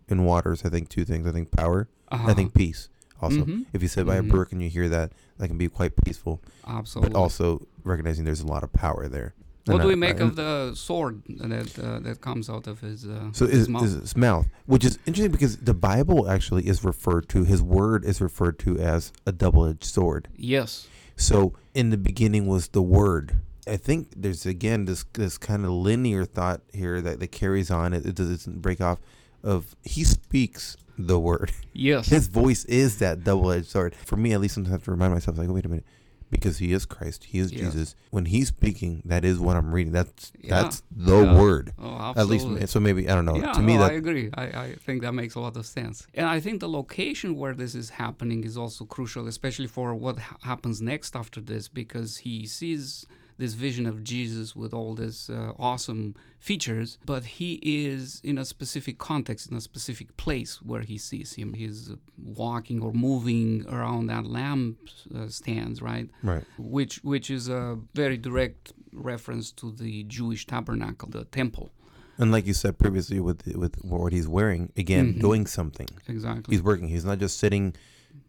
in 0.07 0.24
waters. 0.24 0.63
I 0.63 0.69
think 0.69 0.88
two 0.88 1.05
things. 1.05 1.27
I 1.27 1.31
think 1.31 1.50
power. 1.51 1.89
Uh-huh. 2.12 2.29
I 2.29 2.33
think 2.33 2.53
peace. 2.53 2.89
Also, 3.21 3.45
Mhm. 3.45 3.65
if 3.74 3.81
you 3.81 3.88
sit 3.88 4.05
by 4.05 4.17
Mhm. 4.17 4.19
a 4.19 4.24
brook 4.24 4.51
and 4.51 4.62
you 4.62 4.69
hear 4.69 4.89
that, 4.89 5.12
that 5.38 5.47
can 5.47 5.57
be 5.57 5.69
quite 5.69 5.93
peaceful. 6.05 6.41
absolutely 6.67 7.13
But 7.13 7.19
also 7.19 7.65
recognizing 7.83 8.25
there's 8.25 8.41
a 8.41 8.47
lot 8.47 8.63
of 8.63 8.71
power 8.74 9.07
there. 9.07 9.33
what 9.67 9.81
do 9.81 9.88
we 9.88 9.95
make 9.95 10.19
of 10.19 10.35
the 10.35 10.74
sword 10.75 11.24
that 11.27 11.79
uh, 11.79 12.00
that 12.00 12.21
comes 12.21 12.50
out 12.51 12.67
of 12.67 12.81
his 12.81 13.05
uh, 13.07 13.31
So 13.31 13.47
his 13.47 13.62
is, 13.62 13.69
mouth? 13.69 13.83
is 13.83 13.93
his 13.93 14.15
mouth, 14.17 14.47
which 14.67 14.85
is 14.85 15.00
interesting 15.07 15.31
because 15.31 15.57
the 15.57 15.74
Bible 15.74 16.29
actually 16.29 16.67
is 16.67 16.83
referred 16.83 17.27
to. 17.29 17.43
His 17.45 17.63
word 17.63 18.05
is 18.05 18.21
referred 18.21 18.59
to 18.59 18.77
as 18.77 19.12
a 19.25 19.31
double-edged 19.31 19.83
sword. 19.83 20.27
yes 20.38 20.88
So 21.15 21.53
in 21.74 21.89
the 21.89 21.97
beginning 21.97 22.45
was 22.45 22.67
the 22.69 22.81
word. 22.83 23.38
I 23.67 23.77
think 23.77 24.09
there's 24.15 24.45
again 24.45 24.85
this 24.85 25.03
this 25.13 25.38
kind 25.39 25.63
of 25.65 25.71
linear 25.71 26.25
thought 26.25 26.62
here 26.71 27.01
that, 27.01 27.19
that 27.19 27.31
carries 27.31 27.71
on. 27.71 27.93
It, 27.93 28.05
it 28.05 28.13
doesn't 28.15 28.62
break 28.62 28.79
off. 28.81 29.00
Of 29.41 29.75
he 29.83 30.03
speaks 30.03 30.77
the 30.97 31.19
word. 31.19 31.51
yes 31.73 32.07
His 32.07 32.27
voice 32.27 32.65
is 32.65 32.99
that 32.99 33.23
double-edged 33.23 33.67
sword. 33.67 33.95
For 33.95 34.15
me, 34.17 34.33
at 34.33 34.41
least, 34.41 34.55
sometimes 34.55 34.71
I 34.71 34.75
have 34.75 34.83
to 34.85 34.91
remind 34.91 35.13
myself, 35.13 35.37
like, 35.37 35.49
wait 35.49 35.65
a 35.65 35.69
minute, 35.69 35.85
because 36.31 36.57
he 36.57 36.73
is 36.73 36.85
Christ, 36.85 37.25
he 37.25 37.39
is 37.39 37.51
Yes. 37.51 37.61
Jesus. 37.73 37.95
When 38.11 38.25
he's 38.25 38.47
speaking, 38.47 39.01
that 39.05 39.23
is 39.23 39.39
what 39.39 39.55
I'm 39.55 39.73
reading. 39.73 39.93
That's 39.93 40.31
Yeah. 40.41 40.61
that's 40.61 40.83
the 40.91 41.21
Yeah. 41.23 41.39
word. 41.39 41.73
Oh, 41.77 42.13
At 42.15 42.27
least, 42.27 42.47
so 42.69 42.79
maybe 42.79 43.07
I 43.09 43.13
don't 43.15 43.25
know. 43.25 43.35
Yeah, 43.37 43.53
to 43.53 43.61
me, 43.61 43.74
no, 43.75 43.81
that 43.81 43.91
I 43.91 43.96
agree. 43.96 44.29
I, 44.33 44.43
I 44.65 44.75
think 44.75 45.01
that 45.03 45.13
makes 45.13 45.35
a 45.35 45.39
lot 45.39 45.55
of 45.55 45.65
sense. 45.65 46.07
And 46.13 46.25
I 46.27 46.39
think 46.39 46.61
the 46.61 46.70
location 46.70 47.35
where 47.35 47.53
this 47.53 47.75
is 47.75 47.91
happening 47.91 48.43
is 48.43 48.57
also 48.57 48.85
crucial, 48.85 49.27
especially 49.27 49.67
for 49.67 49.93
what 49.93 50.17
ha- 50.20 50.37
happens 50.43 50.81
next 50.81 51.15
after 51.15 51.39
this, 51.41 51.67
because 51.67 52.17
he 52.17 52.46
sees 52.48 53.05
this 53.37 53.53
vision 53.53 53.85
of 53.85 54.03
Jesus 54.03 54.55
with 54.55 54.74
all 54.74 54.93
these 54.95 55.29
uh, 55.29 55.51
awesome 55.59 56.15
features, 56.39 56.98
but 57.05 57.24
he 57.25 57.59
is 57.63 58.21
in 58.24 58.37
a 58.37 58.45
specific 58.45 58.98
context, 58.98 59.50
in 59.51 59.57
a 59.57 59.61
specific 59.61 60.15
place 60.15 60.61
where 60.61 60.81
he 60.81 60.98
sees 60.98 61.33
him. 61.33 61.53
He's 61.53 61.91
walking 62.17 62.81
or 62.81 62.93
moving 62.93 63.65
around 63.67 64.07
that 64.07 64.25
lamp 64.25 64.77
uh, 65.13 65.27
stands, 65.27 65.81
right? 65.81 66.09
right. 66.24 66.43
Which 66.57 67.03
which 67.03 67.29
is 67.29 67.50
a 67.50 67.77
very 67.93 68.17
direct 68.17 68.74
reference 68.93 69.51
to 69.53 69.71
the 69.71 70.03
Jewish 70.03 70.45
tabernacle, 70.48 71.09
the 71.09 71.25
temple. 71.25 71.71
And 72.17 72.31
like 72.31 72.45
you 72.48 72.53
said 72.53 72.77
previously, 72.77 73.19
with 73.19 73.45
with 73.57 73.75
what 73.83 74.13
he's 74.13 74.27
wearing, 74.27 74.71
again, 74.77 75.15
Mhm. 75.15 75.19
doing 75.19 75.45
something. 75.48 75.89
Exactly. 76.07 76.55
He's 76.55 76.63
working. 76.63 76.87
He's 76.87 77.03
not 77.03 77.19
just 77.19 77.37
sitting 77.37 77.75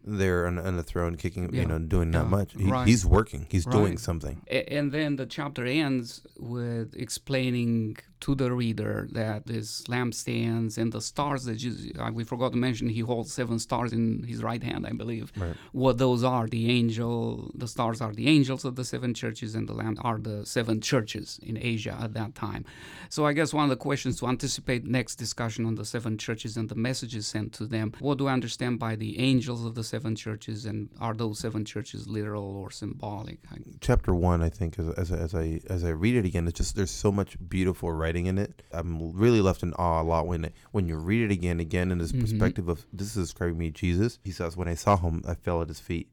there 0.06 0.46
on, 0.46 0.58
on 0.58 0.76
the 0.76 0.82
throne, 0.82 1.16
kicking, 1.16 1.52
Yeah. 1.52 1.62
you 1.62 1.66
know, 1.66 1.78
doing 1.78 2.10
not 2.10 2.28
much. 2.30 2.52
He, 2.56 2.64
Right. 2.64 2.86
He's 2.86 3.04
working. 3.04 3.46
He's 3.50 3.66
doing 3.66 3.98
something. 3.98 4.40
And 4.50 4.92
then 4.92 5.16
the 5.16 5.26
chapter 5.26 5.64
ends 5.66 6.22
with 6.38 6.94
explaining 6.96 7.96
to 8.20 8.34
the 8.34 8.50
reader 8.52 9.08
that 9.12 9.46
these 9.46 9.84
lampstands 9.88 10.78
and 10.78 10.90
the 10.92 11.00
stars 11.02 11.44
that 11.44 11.56
Jesus, 11.56 11.92
uh, 11.98 12.10
we 12.12 12.24
forgot 12.24 12.52
to 12.52 12.58
mention 12.58 12.88
he 12.88 13.00
holds 13.00 13.30
seven 13.32 13.58
stars 13.58 13.92
in 13.92 14.22
his 14.32 14.42
right 14.42 14.62
hand 14.62 14.86
i 14.86 14.92
believe 14.92 15.26
Right. 15.36 15.54
what 15.72 15.98
those 15.98 16.24
are 16.24 16.46
the 16.46 16.70
angel 16.70 17.50
the 17.54 17.68
stars 17.68 18.00
are 18.00 18.14
the 18.14 18.26
angels 18.36 18.64
of 18.64 18.74
the 18.76 18.84
seven 18.84 19.12
churches 19.12 19.54
and 19.54 19.68
the 19.68 19.74
lamp 19.74 19.98
are 20.02 20.18
the 20.18 20.46
seven 20.46 20.80
churches 20.80 21.38
in 21.42 21.58
asia 21.58 21.94
at 22.00 22.14
that 22.14 22.34
time 22.34 22.64
so 23.10 23.26
i 23.26 23.32
guess 23.34 23.52
one 23.52 23.64
of 23.64 23.70
the 23.70 23.76
questions 23.88 24.18
to 24.20 24.26
anticipate 24.28 24.86
next 24.86 25.16
discussion 25.16 25.66
on 25.66 25.74
the 25.74 25.84
seven 25.84 26.16
churches 26.16 26.56
and 26.56 26.68
the 26.70 26.74
messages 26.74 27.26
sent 27.26 27.52
to 27.52 27.66
them 27.66 27.92
what 28.00 28.16
do 28.18 28.26
i 28.28 28.32
understand 28.32 28.78
by 28.78 28.96
the 28.96 29.18
angels 29.18 29.62
of 29.66 29.74
the 29.74 29.84
seven 29.84 29.95
churches 30.16 30.66
and 30.66 30.88
are 31.00 31.14
those 31.14 31.38
seven 31.38 31.64
churches 31.64 32.06
literal 32.06 32.56
or 32.56 32.70
symbolic 32.70 33.38
chapter 33.80 34.14
one, 34.14 34.42
I 34.42 34.48
think, 34.48 34.78
as, 34.78 34.88
as, 34.90 35.10
as 35.12 35.34
I 35.34 35.60
as 35.70 35.84
I 35.84 35.90
read 35.90 36.16
it 36.16 36.24
again, 36.24 36.46
it's 36.46 36.56
just 36.58 36.76
there's 36.76 36.90
so 36.90 37.10
much 37.10 37.36
beautiful 37.48 37.90
writing 37.92 38.26
in 38.26 38.36
it. 38.38 38.62
I'm 38.72 39.12
really 39.12 39.40
left 39.40 39.62
in 39.62 39.72
awe 39.74 40.00
a 40.00 40.04
lot 40.04 40.26
when 40.26 40.50
when 40.72 40.86
you 40.88 40.96
read 40.96 41.22
it 41.30 41.32
again, 41.32 41.60
again 41.60 41.90
in 41.90 41.98
this 41.98 42.12
Mhm. 42.12 42.20
perspective 42.20 42.68
of 42.68 42.86
this 42.92 43.16
is 43.16 43.26
describing 43.28 43.58
me, 43.58 43.70
Jesus. 43.70 44.18
He 44.24 44.30
says, 44.32 44.56
when 44.56 44.68
I 44.68 44.74
saw 44.74 44.96
him, 44.96 45.22
I 45.26 45.34
fell 45.34 45.62
at 45.62 45.68
his 45.68 45.80
feet 45.80 46.08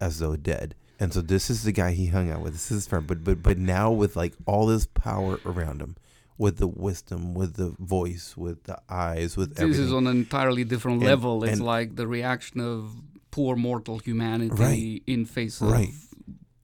as 0.00 0.18
though 0.18 0.36
dead. 0.36 0.74
And 1.00 1.12
so 1.12 1.20
this 1.20 1.50
is 1.50 1.64
the 1.64 1.72
guy 1.72 1.92
he 1.92 2.06
hung 2.06 2.30
out 2.30 2.40
with. 2.42 2.52
This 2.52 2.70
is 2.70 2.76
his 2.76 2.86
friend, 2.86 3.06
but 3.06 3.24
but 3.24 3.42
but 3.42 3.58
now 3.58 3.90
with 3.90 4.16
like 4.16 4.34
all 4.46 4.66
this 4.66 4.86
power 4.86 5.40
around 5.44 5.80
him, 5.82 5.96
with 6.38 6.58
the 6.58 6.66
wisdom, 6.68 7.34
with 7.34 7.54
the 7.54 7.74
voice, 7.80 8.36
with 8.36 8.64
the 8.64 8.78
eyes, 8.88 9.36
with 9.36 9.50
this 9.50 9.60
everything. 9.62 9.84
is 9.84 9.92
on 9.92 10.06
an 10.06 10.16
entirely 10.16 10.64
different 10.64 10.98
And- 10.98 11.06
level. 11.06 11.42
It's 11.44 11.60
like 11.60 11.96
the 11.96 12.06
reaction 12.06 12.60
of 12.60 12.92
poor 13.34 13.56
mortal 13.56 13.98
humanity 13.98 14.50
Right. 14.54 15.02
in 15.06 15.24
face 15.26 15.60
of 15.60 15.70
Right. 15.72 15.90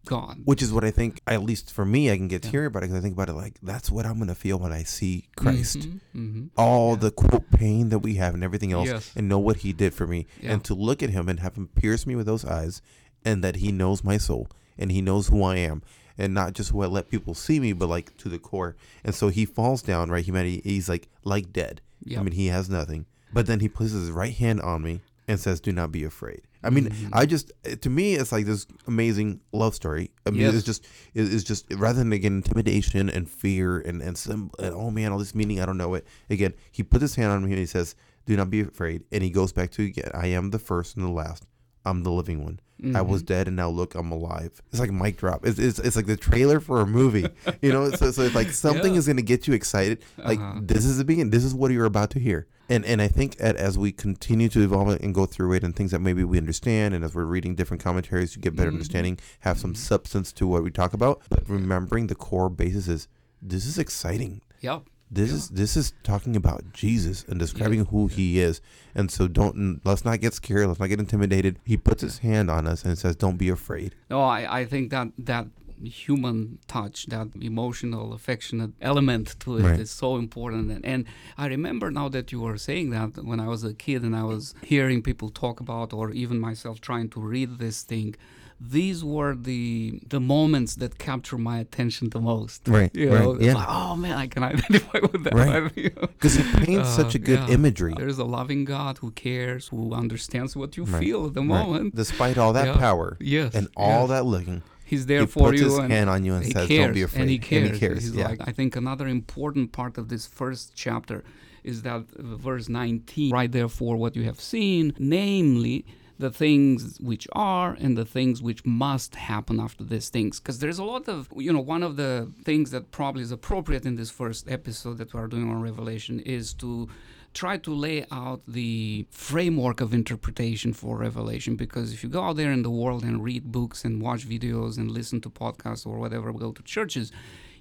God. 0.06 0.40
Which 0.44 0.62
is 0.62 0.72
what 0.72 0.84
I 0.84 0.90
think, 0.90 1.20
at 1.26 1.42
least 1.42 1.72
for 1.72 1.84
me, 1.84 2.10
I 2.10 2.16
can 2.16 2.26
get 2.28 2.44
Yeah. 2.44 2.50
teary 2.50 2.66
about 2.66 2.82
it 2.82 2.86
because 2.86 2.98
I 2.98 3.02
think 3.02 3.14
about 3.14 3.28
it 3.28 3.34
like 3.34 3.58
that's 3.62 3.90
what 3.90 4.06
I'm 4.06 4.18
gonna 4.18 4.34
feel 4.34 4.58
when 4.58 4.72
I 4.72 4.82
see 4.84 5.28
Christ. 5.36 5.80
Mhm, 5.80 6.00
mhm. 6.16 6.50
all 6.56 6.90
Yeah. 6.92 6.96
the 7.00 7.10
quote 7.10 7.50
pain 7.50 7.90
that 7.90 7.98
we 8.00 8.14
have 8.14 8.34
and 8.34 8.42
everything 8.42 8.72
else 8.72 8.88
Yes. 8.88 9.10
and 9.16 9.28
know 9.28 9.38
what 9.38 9.58
he 9.58 9.72
did 9.72 9.92
for 9.94 10.06
me 10.06 10.26
Yeah. 10.42 10.52
and 10.54 10.64
to 10.64 10.74
look 10.74 11.02
at 11.02 11.10
him 11.10 11.28
and 11.28 11.40
have 11.40 11.54
him 11.56 11.68
pierce 11.74 12.06
me 12.06 12.14
with 12.16 12.26
those 12.26 12.44
eyes 12.44 12.80
and 13.24 13.44
that 13.44 13.56
he 13.56 13.70
knows 13.72 14.02
my 14.02 14.16
soul 14.16 14.48
and 14.78 14.90
he 14.90 15.00
knows 15.02 15.28
who 15.28 15.42
I 15.42 15.56
am 15.56 15.82
and 16.16 16.32
not 16.34 16.54
just 16.54 16.70
who 16.70 16.82
I 16.82 16.86
let 16.86 17.10
people 17.10 17.34
see 17.34 17.60
me 17.60 17.72
but 17.72 17.88
like 17.88 18.16
to 18.18 18.28
the 18.28 18.38
core 18.38 18.76
and 19.04 19.14
so 19.14 19.28
he 19.28 19.44
falls 19.44 19.82
down 19.82 20.08
right 20.10 20.24
humanity 20.24 20.60
he's 20.64 20.88
like 20.88 21.08
like 21.24 21.52
dead 21.52 21.82
Yeah. 22.04 22.20
I 22.20 22.22
mean 22.22 22.32
he 22.34 22.46
has 22.46 22.68
nothing 22.70 23.06
but 23.32 23.46
then 23.46 23.60
he 23.60 23.68
places 23.68 24.02
his 24.06 24.10
right 24.10 24.34
hand 24.34 24.60
on 24.62 24.82
me 24.82 25.02
and 25.28 25.38
says 25.38 25.60
do 25.60 25.72
not 25.72 25.92
be 25.92 26.02
afraid 26.04 26.42
I 26.62 26.70
mean 26.70 26.86
Mhm. 26.90 27.08
I 27.12 27.26
just 27.26 27.52
to 27.80 27.88
me 27.90 28.14
it's 28.14 28.32
like 28.32 28.44
this 28.46 28.66
amazing 28.86 29.40
love 29.52 29.74
story 29.74 30.10
I 30.26 30.30
mean 30.30 30.40
Yes. 30.42 30.54
it's 30.54 30.64
just 30.64 30.86
it's 31.14 31.42
just 31.44 31.66
rather 31.74 31.98
than 31.98 32.12
again 32.12 32.36
intimidation 32.36 33.08
and 33.08 33.28
fear 33.28 33.78
and 33.80 34.02
and 34.02 34.16
some 34.18 34.50
and, 34.58 34.74
oh 34.74 34.90
man 34.90 35.12
all 35.12 35.18
this 35.18 35.34
meaning 35.34 35.60
I 35.60 35.66
don't 35.66 35.78
know 35.78 35.94
it 35.94 36.06
again 36.28 36.54
he 36.70 36.82
puts 36.82 37.02
his 37.02 37.14
hand 37.14 37.32
on 37.32 37.44
me 37.44 37.50
and 37.52 37.58
he 37.58 37.66
says 37.66 37.94
do 38.26 38.36
not 38.36 38.50
be 38.50 38.60
afraid 38.60 39.04
and 39.10 39.22
he 39.22 39.30
goes 39.30 39.52
back 39.52 39.70
to 39.72 39.82
again 39.82 40.10
I 40.14 40.26
am 40.28 40.50
the 40.50 40.58
first 40.58 40.96
and 40.96 41.04
the 41.04 41.10
last 41.10 41.44
I'm 41.90 42.02
the 42.04 42.10
living 42.12 42.44
one. 42.44 42.60
I 42.82 42.82
Mm-hmm. 42.82 43.10
was 43.12 43.22
dead 43.22 43.46
and 43.46 43.56
now 43.56 43.68
look, 43.68 43.94
I'm 43.94 44.10
alive. 44.10 44.62
It's 44.70 44.80
like 44.80 44.88
a 44.88 44.92
mic 44.94 45.18
drop. 45.18 45.44
It's, 45.44 45.58
it's, 45.58 45.78
it's 45.78 45.96
like 45.96 46.06
the 46.06 46.16
trailer 46.16 46.60
for 46.60 46.80
a 46.80 46.86
movie, 46.86 47.26
you 47.60 47.70
know? 47.74 47.90
So, 47.90 48.10
so 48.10 48.22
it's 48.22 48.34
like 48.34 48.48
something 48.48 48.94
Yeah. 48.94 48.98
is 48.98 49.04
going 49.06 49.18
to 49.18 49.22
get 49.22 49.46
you 49.46 49.52
excited. 49.52 50.02
Like 50.16 50.38
Uh-huh. 50.40 50.60
this 50.62 50.86
is 50.86 50.96
the 50.96 51.04
beginning. 51.04 51.28
This 51.28 51.44
is 51.44 51.54
what 51.54 51.70
you're 51.72 51.84
about 51.84 52.08
to 52.12 52.18
hear. 52.18 52.46
And, 52.70 52.86
and 52.86 53.02
I 53.02 53.08
think 53.08 53.36
at, 53.38 53.56
as 53.56 53.76
we 53.76 53.92
continue 53.92 54.48
to 54.48 54.62
evolve 54.62 54.88
it 54.90 55.02
and 55.02 55.14
go 55.14 55.26
through 55.26 55.52
it 55.54 55.62
and 55.62 55.76
things 55.76 55.90
that 55.90 55.98
maybe 56.00 56.24
we 56.24 56.38
understand 56.38 56.94
and 56.94 57.04
as 57.04 57.14
we're 57.14 57.24
reading 57.26 57.54
different 57.54 57.82
commentaries 57.82 58.32
to 58.32 58.38
get 58.38 58.56
better 58.56 58.70
Mhm. 58.70 58.74
understanding, 58.76 59.18
have 59.40 59.58
some 59.58 59.74
substance 59.74 60.32
to 60.32 60.46
what 60.46 60.62
we 60.64 60.70
talk 60.70 60.94
about. 60.94 61.20
But 61.28 61.42
remembering 61.50 62.06
the 62.06 62.14
core 62.14 62.48
basis 62.48 62.88
is 62.88 63.08
this 63.42 63.66
is 63.66 63.76
exciting. 63.76 64.40
Yeah. 64.62 64.78
This 65.10 65.30
Yeah. 65.30 65.36
is 65.36 65.48
this 65.48 65.76
is 65.76 65.92
talking 66.04 66.36
about 66.36 66.72
Jesus 66.72 67.24
and 67.28 67.38
describing 67.38 67.86
who 67.86 68.06
he 68.06 68.38
is. 68.38 68.60
And 68.94 69.10
so 69.10 69.26
don't 69.26 69.80
let's 69.84 70.04
not 70.04 70.20
get 70.20 70.34
scared, 70.34 70.68
let's 70.68 70.78
not 70.80 70.88
get 70.88 71.00
intimidated. 71.00 71.58
He 71.64 71.76
puts 71.76 72.02
his 72.02 72.18
hand 72.18 72.50
on 72.50 72.66
us 72.66 72.84
and 72.84 72.96
says, 72.96 73.16
Don't 73.16 73.36
be 73.36 73.48
afraid. 73.48 73.94
No, 74.08 74.20
I, 74.22 74.60
I 74.60 74.64
think 74.66 74.90
that 74.90 75.08
that 75.18 75.46
human 75.82 76.58
touch, 76.66 77.06
that 77.06 77.28
emotional, 77.40 78.12
affectionate 78.12 78.72
element 78.80 79.36
to 79.40 79.58
it 79.58 79.64
is 79.64 79.78
Right. 79.78 79.88
so 79.88 80.16
important. 80.16 80.70
And, 80.70 80.84
and 80.84 81.04
I 81.38 81.46
remember 81.46 81.90
now 81.90 82.08
that 82.08 82.32
you 82.32 82.40
were 82.40 82.58
saying 82.58 82.90
that 82.90 83.24
when 83.24 83.40
I 83.40 83.48
was 83.48 83.64
a 83.64 83.74
kid 83.74 84.02
and 84.02 84.14
I 84.16 84.24
was 84.24 84.54
hearing 84.62 85.02
people 85.02 85.30
talk 85.30 85.60
about, 85.60 85.92
or 85.92 86.10
even 86.12 86.38
myself 86.40 86.80
trying 86.80 87.08
to 87.10 87.20
read 87.20 87.58
this 87.58 87.82
thing, 87.82 88.14
these 88.62 89.02
were 89.02 89.34
the 89.34 90.00
the 90.06 90.20
moments 90.20 90.74
that 90.74 90.98
capture 90.98 91.38
my 91.38 91.58
attention 91.60 92.10
the 92.10 92.20
most. 92.20 92.68
Right, 92.68 92.94
You 92.94 93.10
right, 93.10 93.22
know, 93.24 93.40
yeah. 93.40 93.54
like, 93.54 93.66
oh 93.70 93.96
man, 93.96 94.18
I 94.18 94.26
can 94.26 94.42
identify 94.42 94.98
with 95.12 95.24
that. 95.24 95.32
Right. 95.34 95.72
Because 96.14 96.34
he 96.34 96.42
paints 96.66 96.88
Uh, 96.90 96.96
such 97.02 97.14
a 97.14 97.18
good 97.18 97.40
yeah. 97.48 97.54
imagery. 97.54 97.94
There's 97.96 98.18
a 98.18 98.24
loving 98.38 98.66
God 98.66 98.98
who 98.98 99.12
cares, 99.12 99.68
who 99.68 99.94
understands 99.94 100.54
what 100.56 100.76
you 100.76 100.84
Right, 100.84 101.00
feel 101.02 101.24
at 101.28 101.32
the 101.32 101.42
moment. 101.42 101.96
Despite 101.96 102.36
all 102.36 102.52
that 102.52 102.76
power 102.76 103.16
Yes. 103.18 103.54
and 103.54 103.68
all 103.78 104.00
yes. 104.02 104.08
that 104.10 104.24
looking, 104.26 104.60
He's 104.90 105.06
there 105.06 105.20
he 105.20 105.26
for 105.26 105.50
puts 105.50 105.60
you 105.60 105.66
his 105.66 105.78
and 105.78 105.92
hand 105.92 106.10
on 106.10 106.24
you 106.24 106.34
and 106.34 106.44
says, 106.44 106.66
cares, 106.66 106.86
Don't 106.86 106.94
be 106.94 107.02
afraid. 107.02 107.20
And 107.20 107.30
he 107.30 107.38
cares. 107.38 108.02
He's 108.02 108.16
yeah. 108.16 108.26
like, 108.30 108.40
I 108.48 108.50
think 108.50 108.74
another 108.74 109.06
important 109.06 109.70
part 109.70 109.96
of 109.96 110.08
this 110.08 110.26
first 110.26 110.72
chapter 110.74 111.22
is 111.62 111.82
that 111.82 112.02
verse 112.18 112.68
19, 112.68 113.32
right 113.32 113.52
there 113.52 113.68
for 113.68 113.96
what 113.96 114.16
you 114.16 114.24
have 114.24 114.40
seen, 114.40 114.92
namely 114.98 115.84
the 116.18 116.30
things 116.30 116.98
which 116.98 117.28
are 117.32 117.76
and 117.80 117.96
the 117.96 118.04
things 118.04 118.42
which 118.42 118.66
must 118.66 119.14
happen 119.14 119.60
after 119.60 119.84
these 119.84 120.08
things. 120.08 120.40
Because 120.40 120.58
there's 120.58 120.80
a 120.80 120.84
lot 120.84 121.08
of, 121.08 121.28
you 121.36 121.52
know, 121.52 121.60
one 121.60 121.84
of 121.84 121.94
the 121.94 122.28
things 122.42 122.72
that 122.72 122.90
probably 122.90 123.22
is 123.22 123.30
appropriate 123.30 123.86
in 123.86 123.94
this 123.94 124.10
first 124.10 124.50
episode 124.50 124.98
that 124.98 125.14
we 125.14 125.20
are 125.20 125.28
doing 125.28 125.48
on 125.48 125.62
Revelation 125.62 126.18
is 126.18 126.52
to 126.54 126.88
try 127.32 127.56
to 127.56 127.72
lay 127.72 128.04
out 128.10 128.40
the 128.46 129.06
framework 129.10 129.80
of 129.80 129.94
interpretation 129.94 130.72
for 130.72 130.96
revelation 130.96 131.54
because 131.56 131.92
if 131.92 132.02
you 132.02 132.08
go 132.08 132.22
out 132.22 132.36
there 132.36 132.52
in 132.52 132.62
the 132.62 132.70
world 132.70 133.04
and 133.04 133.22
read 133.22 133.52
books 133.52 133.84
and 133.84 134.02
watch 134.02 134.28
videos 134.28 134.76
and 134.78 134.90
listen 134.90 135.20
to 135.20 135.30
podcasts 135.30 135.86
or 135.86 135.98
whatever 135.98 136.32
go 136.32 136.52
to 136.52 136.62
churches 136.62 137.12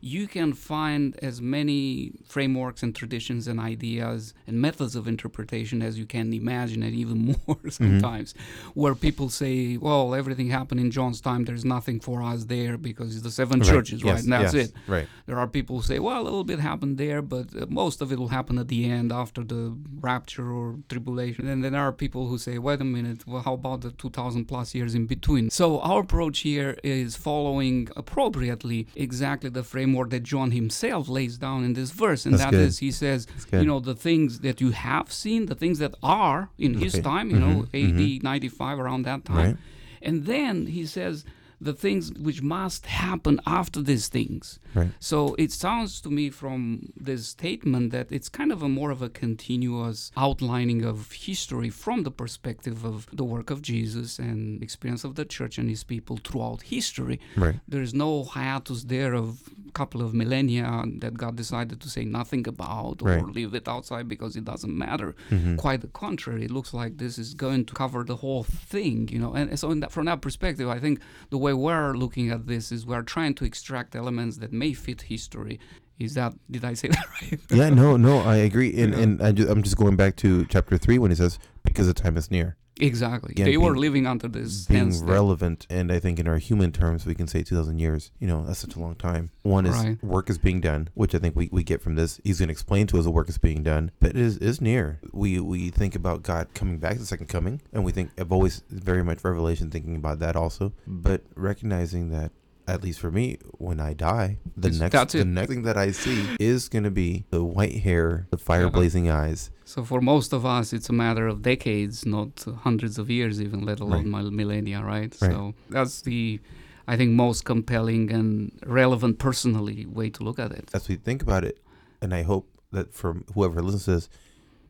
you 0.01 0.27
can 0.27 0.53
find 0.53 1.17
as 1.21 1.41
many 1.41 2.11
frameworks 2.27 2.81
and 2.83 2.95
traditions 2.95 3.47
and 3.47 3.59
ideas 3.59 4.33
and 4.47 4.59
methods 4.61 4.95
of 4.95 5.07
interpretation 5.07 5.81
as 5.81 5.97
you 5.99 6.05
can 6.05 6.31
imagine 6.33 6.83
and 6.83 6.93
even 6.95 7.35
more 7.47 7.59
sometimes 7.69 8.33
where 8.73 8.95
people 8.95 9.29
say 9.29 9.77
well 9.77 10.15
everything 10.15 10.49
happened 10.49 10.79
in 10.79 10.89
john's 10.91 11.19
time 11.21 11.43
there's 11.45 11.65
nothing 11.65 11.99
for 11.99 12.21
us 12.23 12.45
there 12.45 12.77
because 12.77 13.13
it's 13.15 13.23
the 13.23 13.31
seven 13.31 13.59
Right. 13.59 13.69
churches 13.69 14.03
right 14.03 14.09
Yes, 14.13 14.23
and 14.23 14.33
that's 14.33 14.53
yes, 14.53 14.67
it 14.69 14.73
Right. 14.87 15.07
there 15.27 15.37
are 15.37 15.47
people 15.47 15.77
who 15.77 15.83
say, 15.83 15.99
well, 15.99 16.21
a 16.21 16.23
little 16.23 16.43
bit 16.43 16.59
happened 16.59 16.97
there, 16.97 17.21
but 17.21 17.47
uh, 17.55 17.65
most 17.69 18.01
of 18.01 18.11
it 18.11 18.17
will 18.17 18.29
happen 18.39 18.57
at 18.57 18.67
the 18.67 18.85
end 18.89 19.11
after 19.11 19.43
the 19.43 19.75
rapture 20.09 20.51
or 20.51 20.67
tribulation. 20.87 21.47
And 21.47 21.63
then 21.63 21.73
there 21.73 21.81
are 21.81 21.91
people 21.91 22.27
who 22.27 22.37
say, 22.37 22.57
wait 22.57 22.81
a 22.81 22.83
minute, 22.83 23.27
well, 23.27 23.41
how 23.43 23.53
about 23.53 23.81
the 23.81 23.91
2,000 23.91 24.45
plus 24.45 24.73
years 24.73 24.95
in 24.95 25.05
between? 25.05 25.49
So 25.51 25.79
our 25.81 26.01
approach 26.01 26.39
here 26.39 26.77
is 26.83 27.15
following 27.15 27.89
appropriately 27.95 28.87
exactly 28.95 29.49
the 29.49 29.63
framework 29.63 29.88
that 30.09 30.23
John 30.23 30.51
himself 30.51 31.07
lays 31.09 31.37
down 31.37 31.63
in 31.63 31.73
this 31.73 31.91
verse. 31.91 32.25
And 32.25 32.33
That's 32.33 32.43
that 32.45 32.51
good. 32.51 32.67
is, 32.67 32.79
he 32.79 32.91
says, 32.91 33.27
you 33.51 33.65
know, 33.65 33.79
the 33.79 33.95
things 33.95 34.39
that 34.39 34.61
you 34.61 34.71
have 34.71 35.11
seen, 35.11 35.45
the 35.47 35.55
things 35.55 35.79
that 35.79 35.95
are 36.01 36.49
in 36.57 36.75
his 36.75 36.93
time, 36.99 37.29
you 37.29 37.39
know, 37.39 37.65
Mhm, 37.73 38.17
AD 38.17 38.23
95, 38.23 38.79
around 38.79 39.03
that 39.03 39.25
time. 39.25 39.37
Right. 39.37 39.57
And 40.01 40.25
then 40.25 40.67
he 40.67 40.85
says, 40.85 41.25
the 41.61 41.73
things 41.73 42.13
which 42.13 42.41
must 42.41 42.85
happen 42.85 43.39
after 43.45 43.81
these 43.81 44.07
things. 44.07 44.59
Right. 44.73 44.91
So 44.99 45.35
it 45.37 45.51
sounds 45.51 45.99
to 46.01 46.09
me 46.09 46.29
from 46.29 46.93
this 46.95 47.27
statement 47.27 47.91
that 47.91 48.07
it's 48.11 48.29
kind 48.29 48.51
of 48.53 48.63
a 48.63 48.69
more 48.69 48.91
of 48.91 49.01
a 49.01 49.09
continuous 49.09 50.11
outlining 50.15 50.85
of 50.85 51.11
history 51.11 51.69
from 51.69 52.03
the 52.03 52.11
perspective 52.11 52.85
of 52.85 53.07
the 53.11 53.25
work 53.25 53.49
of 53.49 53.61
Jesus 53.61 54.19
and 54.19 54.63
experience 54.63 55.03
of 55.03 55.15
the 55.15 55.25
church 55.25 55.57
and 55.57 55.69
his 55.69 55.83
people 55.83 56.15
throughout 56.17 56.61
history. 56.61 57.19
Right. 57.35 57.59
There's 57.67 57.93
no 57.93 58.23
hiatus 58.23 58.85
there 58.85 59.13
of 59.13 59.49
couple 59.73 60.01
of 60.01 60.13
millennia 60.13 60.83
that 60.99 61.13
God 61.17 61.35
decided 61.35 61.79
to 61.81 61.89
say 61.89 62.05
nothing 62.05 62.47
about 62.47 63.01
or 63.01 63.07
Right. 63.09 63.25
leave 63.25 63.53
it 63.53 63.67
outside 63.67 64.07
because 64.07 64.35
it 64.35 64.45
doesn't 64.45 64.75
matter. 64.77 65.15
Mhm. 65.29 65.57
Quite 65.57 65.81
the 65.81 65.87
contrary. 65.87 66.45
It 66.45 66.51
looks 66.51 66.73
like 66.73 66.97
this 66.97 67.17
is 67.17 67.33
going 67.33 67.65
to 67.65 67.73
cover 67.73 68.03
the 68.03 68.17
whole 68.17 68.43
thing, 68.43 69.09
you 69.11 69.19
know. 69.19 69.33
And 69.33 69.57
so, 69.59 69.71
in 69.71 69.79
that, 69.81 69.91
from 69.91 70.05
that 70.05 70.21
perspective, 70.21 70.67
I 70.67 70.79
think 70.79 70.99
the 71.29 71.37
way 71.37 71.53
we're 71.53 71.93
looking 71.93 72.29
at 72.29 72.47
this 72.47 72.71
is 72.71 72.85
we're 72.85 73.01
trying 73.03 73.33
to 73.35 73.45
extract 73.45 73.95
elements 73.95 74.37
that 74.37 74.51
may 74.53 74.73
fit 74.73 75.03
history. 75.03 75.59
Is 75.99 76.13
that 76.13 76.33
did 76.49 76.63
I 76.63 76.73
say 76.75 76.87
that 76.95 77.05
right? 77.21 77.39
yeah, 77.51 77.69
no, 77.69 77.97
no, 77.97 78.19
I 78.19 78.37
agree. 78.37 78.71
And 78.81 78.93
Yeah. 78.93 78.99
and 79.03 79.21
I 79.21 79.29
I'm 79.51 79.63
just 79.63 79.75
going 79.77 79.95
back 79.97 80.15
to 80.17 80.45
chapter 80.45 80.77
three 80.77 80.97
when 80.97 81.11
he 81.11 81.15
says, 81.15 81.37
Because 81.63 81.87
the 81.87 81.93
time 81.93 82.15
is 82.17 82.31
near. 82.31 82.55
Exactly. 82.79 83.31
Again, 83.31 83.45
they 83.45 83.57
were 83.57 83.77
living 83.77 84.05
under 84.07 84.27
this 84.27 84.65
being 84.65 85.05
relevant 85.05 85.67
and 85.69 85.91
i 85.91 85.99
think 85.99 86.19
in 86.19 86.27
our 86.27 86.37
human 86.37 86.71
terms 86.71 87.05
we 87.05 87.15
can 87.15 87.27
say 87.27 87.43
2000 87.43 87.79
years 87.79 88.11
you 88.19 88.27
know 88.27 88.43
that's 88.45 88.59
such 88.59 88.75
a 88.75 88.79
long 88.79 88.95
time 88.95 89.31
one 89.43 89.65
is 89.65 89.75
Right. 89.75 90.03
work 90.03 90.29
is 90.29 90.37
being 90.37 90.61
done 90.61 90.89
which 90.93 91.13
i 91.15 91.19
think 91.19 91.35
we, 91.35 91.49
we 91.51 91.63
get 91.63 91.81
from 91.81 91.95
this 91.95 92.19
he's 92.23 92.39
going 92.39 92.47
to 92.47 92.51
explain 92.51 92.87
to 92.87 92.97
us 92.97 93.05
the 93.05 93.11
work 93.11 93.29
is 93.29 93.37
being 93.37 93.63
done 93.63 93.91
but 93.99 94.11
it 94.11 94.17
is, 94.17 94.37
is 94.37 94.61
near 94.61 94.99
we 95.11 95.39
we 95.39 95.69
think 95.69 95.95
about 95.95 96.23
god 96.23 96.47
coming 96.53 96.77
back 96.77 96.97
the 96.97 97.05
second 97.05 97.27
coming 97.27 97.61
and 97.73 97.83
we 97.83 97.91
think 97.91 98.09
i've 98.17 98.31
always 98.31 98.63
very 98.69 99.03
much 99.03 99.23
revelation 99.23 99.69
thinking 99.69 99.95
about 99.95 100.19
that 100.19 100.35
also 100.35 100.73
but 100.87 101.21
recognizing 101.35 102.09
that 102.09 102.31
at 102.69 102.83
least 102.83 102.99
for 102.99 103.11
me, 103.11 103.37
when 103.57 103.79
I 103.79 103.93
die, 103.93 104.29
the 104.55 104.67
It's- 104.69 104.79
next 104.81 105.13
the 105.13 105.25
next 105.25 105.49
thing 105.51 105.63
that 105.63 105.77
I 105.77 105.91
see 105.91 106.19
is 106.39 106.69
going 106.69 106.83
to 106.91 106.91
be 107.03 107.25
the 107.35 107.43
white 107.43 107.77
hair, 107.87 108.27
the 108.31 108.37
fire 108.37 108.69
blazing 108.69 109.09
eyes. 109.09 109.51
So 109.65 109.83
for 109.83 109.99
most 110.01 110.33
of 110.33 110.45
us, 110.45 110.73
it's 110.73 110.89
a 110.89 110.93
matter 110.93 111.25
of 111.27 111.41
decades, 111.41 112.05
not 112.05 112.31
hundreds 112.67 112.97
of 113.01 113.09
years, 113.09 113.41
even 113.41 113.59
let 113.69 113.79
alone 113.79 114.09
mil- 114.09 114.31
millennia, 114.31 114.79
right? 114.83 115.13
Right. 115.21 115.31
So 115.31 115.53
that's 115.69 116.01
the, 116.01 116.39
I 116.87 116.95
think, 116.97 117.11
most 117.11 117.45
compelling 117.45 118.11
and 118.17 118.51
relevant 118.65 119.19
personally 119.19 119.85
way 119.85 120.09
to 120.15 120.23
look 120.23 120.39
at 120.39 120.51
it. 120.59 120.65
as 120.73 120.87
we 120.89 120.95
think 120.95 121.21
about 121.21 121.43
it, 121.49 121.55
and 122.01 122.13
I 122.13 122.23
hope 122.31 122.45
that 122.71 122.87
for 122.93 123.09
whoever 123.33 123.61
listens 123.61 123.85
to 123.85 123.91
this, 123.97 124.09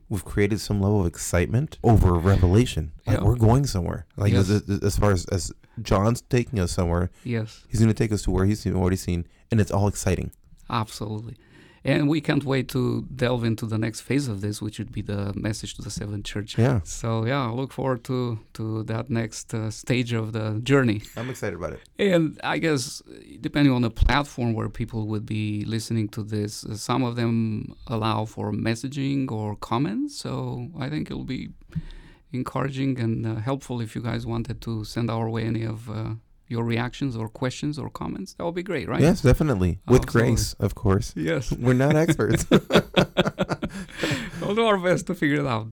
we've 0.10 0.26
created 0.34 0.60
some 0.60 0.82
level 0.82 1.02
of 1.02 1.08
excitement 1.08 1.78
over 1.84 2.14
revelation. 2.14 2.92
Like 3.06 3.18
Yeah. 3.20 3.24
we're 3.26 3.36
going 3.50 3.66
somewhere. 3.68 4.02
Like 4.18 4.34
Yes. 4.34 4.50
as, 4.50 4.62
as 4.90 4.98
far 4.98 5.12
as, 5.12 5.26
as 5.38 5.52
John's 5.84 6.22
taking 6.22 6.60
us 6.60 6.72
somewhere, 6.72 7.10
Yes, 7.24 7.63
he's 7.70 7.80
going 7.80 7.94
to 7.94 7.98
take 8.04 8.12
us 8.12 8.22
to 8.24 8.32
where 8.32 8.46
he's 8.46 8.65
already 8.68 8.98
seen, 8.98 9.26
and 9.52 9.60
it's 9.62 9.72
all 9.72 9.88
exciting. 9.88 10.32
absolutely. 10.70 11.36
And 11.86 12.10
we 12.10 12.20
can't 12.20 12.44
wait 12.44 12.68
to 12.70 13.08
delve 13.15 13.46
into 13.46 13.65
the 13.65 13.78
next 13.78 14.02
phase 14.02 14.28
of 14.28 14.42
this, 14.42 14.62
which 14.62 14.80
would 14.80 14.92
be 14.92 15.02
the 15.02 15.32
message 15.34 15.76
to 15.76 15.82
the 15.82 15.89
seventh 15.89 16.26
church. 16.26 16.58
Yeah, 16.58 16.82
So 16.84 17.26
yeah, 17.26 17.48
I 17.48 17.52
look 17.52 17.72
forward 17.72 18.04
to 18.04 18.38
to 18.56 18.84
that 18.84 19.10
next 19.10 19.54
uh, 19.54 19.72
stage 19.72 20.12
of 20.12 20.34
the 20.34 20.60
journey. 20.62 21.00
I'm 21.15 21.30
excited 21.30 21.56
about 21.56 21.72
it. 21.74 21.80
And 21.98 22.38
I 22.44 22.58
guess 22.60 23.02
depending 23.39 23.74
on 23.74 23.82
the 23.82 23.89
platform 24.06 24.54
where 24.58 24.68
people 24.70 25.08
would 25.08 25.26
be 25.26 25.63
listening 25.65 26.10
to 26.10 26.22
this, 26.22 26.65
uh, 26.65 26.76
some 26.76 27.02
of 27.02 27.15
them 27.15 27.74
allow 27.88 28.26
for 28.26 28.52
messaging 28.52 29.32
or 29.32 29.56
comments. 29.56 30.18
So 30.18 30.68
I 30.78 30.89
think 30.89 31.10
it'll 31.10 31.24
be 31.39 31.50
encouraging 32.32 33.00
and 33.00 33.26
uh, 33.26 33.36
helpful 33.36 33.82
if 33.82 33.96
you 33.96 34.02
guys 34.02 34.26
wanted 34.26 34.62
to 34.62 34.84
send 34.84 35.10
our 35.10 35.30
way 35.30 35.44
any 35.44 35.63
of 35.63 35.89
uh, 35.89 36.13
your 36.48 36.63
reactions 36.63 37.15
or 37.15 37.30
questions 37.30 37.78
or 37.80 37.89
comments. 37.89 38.34
That 38.34 38.46
would 38.46 38.56
be 38.56 38.63
great, 38.63 38.88
right? 38.88 39.02
Yes, 39.02 39.22
definitely. 39.22 39.80
With 39.88 40.04
Absolutely. 40.04 40.32
grace, 40.32 40.54
of 40.60 40.76
course. 40.76 41.13
Yes. 41.15 41.52
We're 41.52 41.74
not 41.74 41.96
experts. 41.96 42.46
we'll 44.42 44.56
do 44.56 44.65
our 44.65 44.78
best 44.78 45.08
to 45.08 45.15
figure 45.15 45.42
it 45.42 45.48
out. 45.48 45.68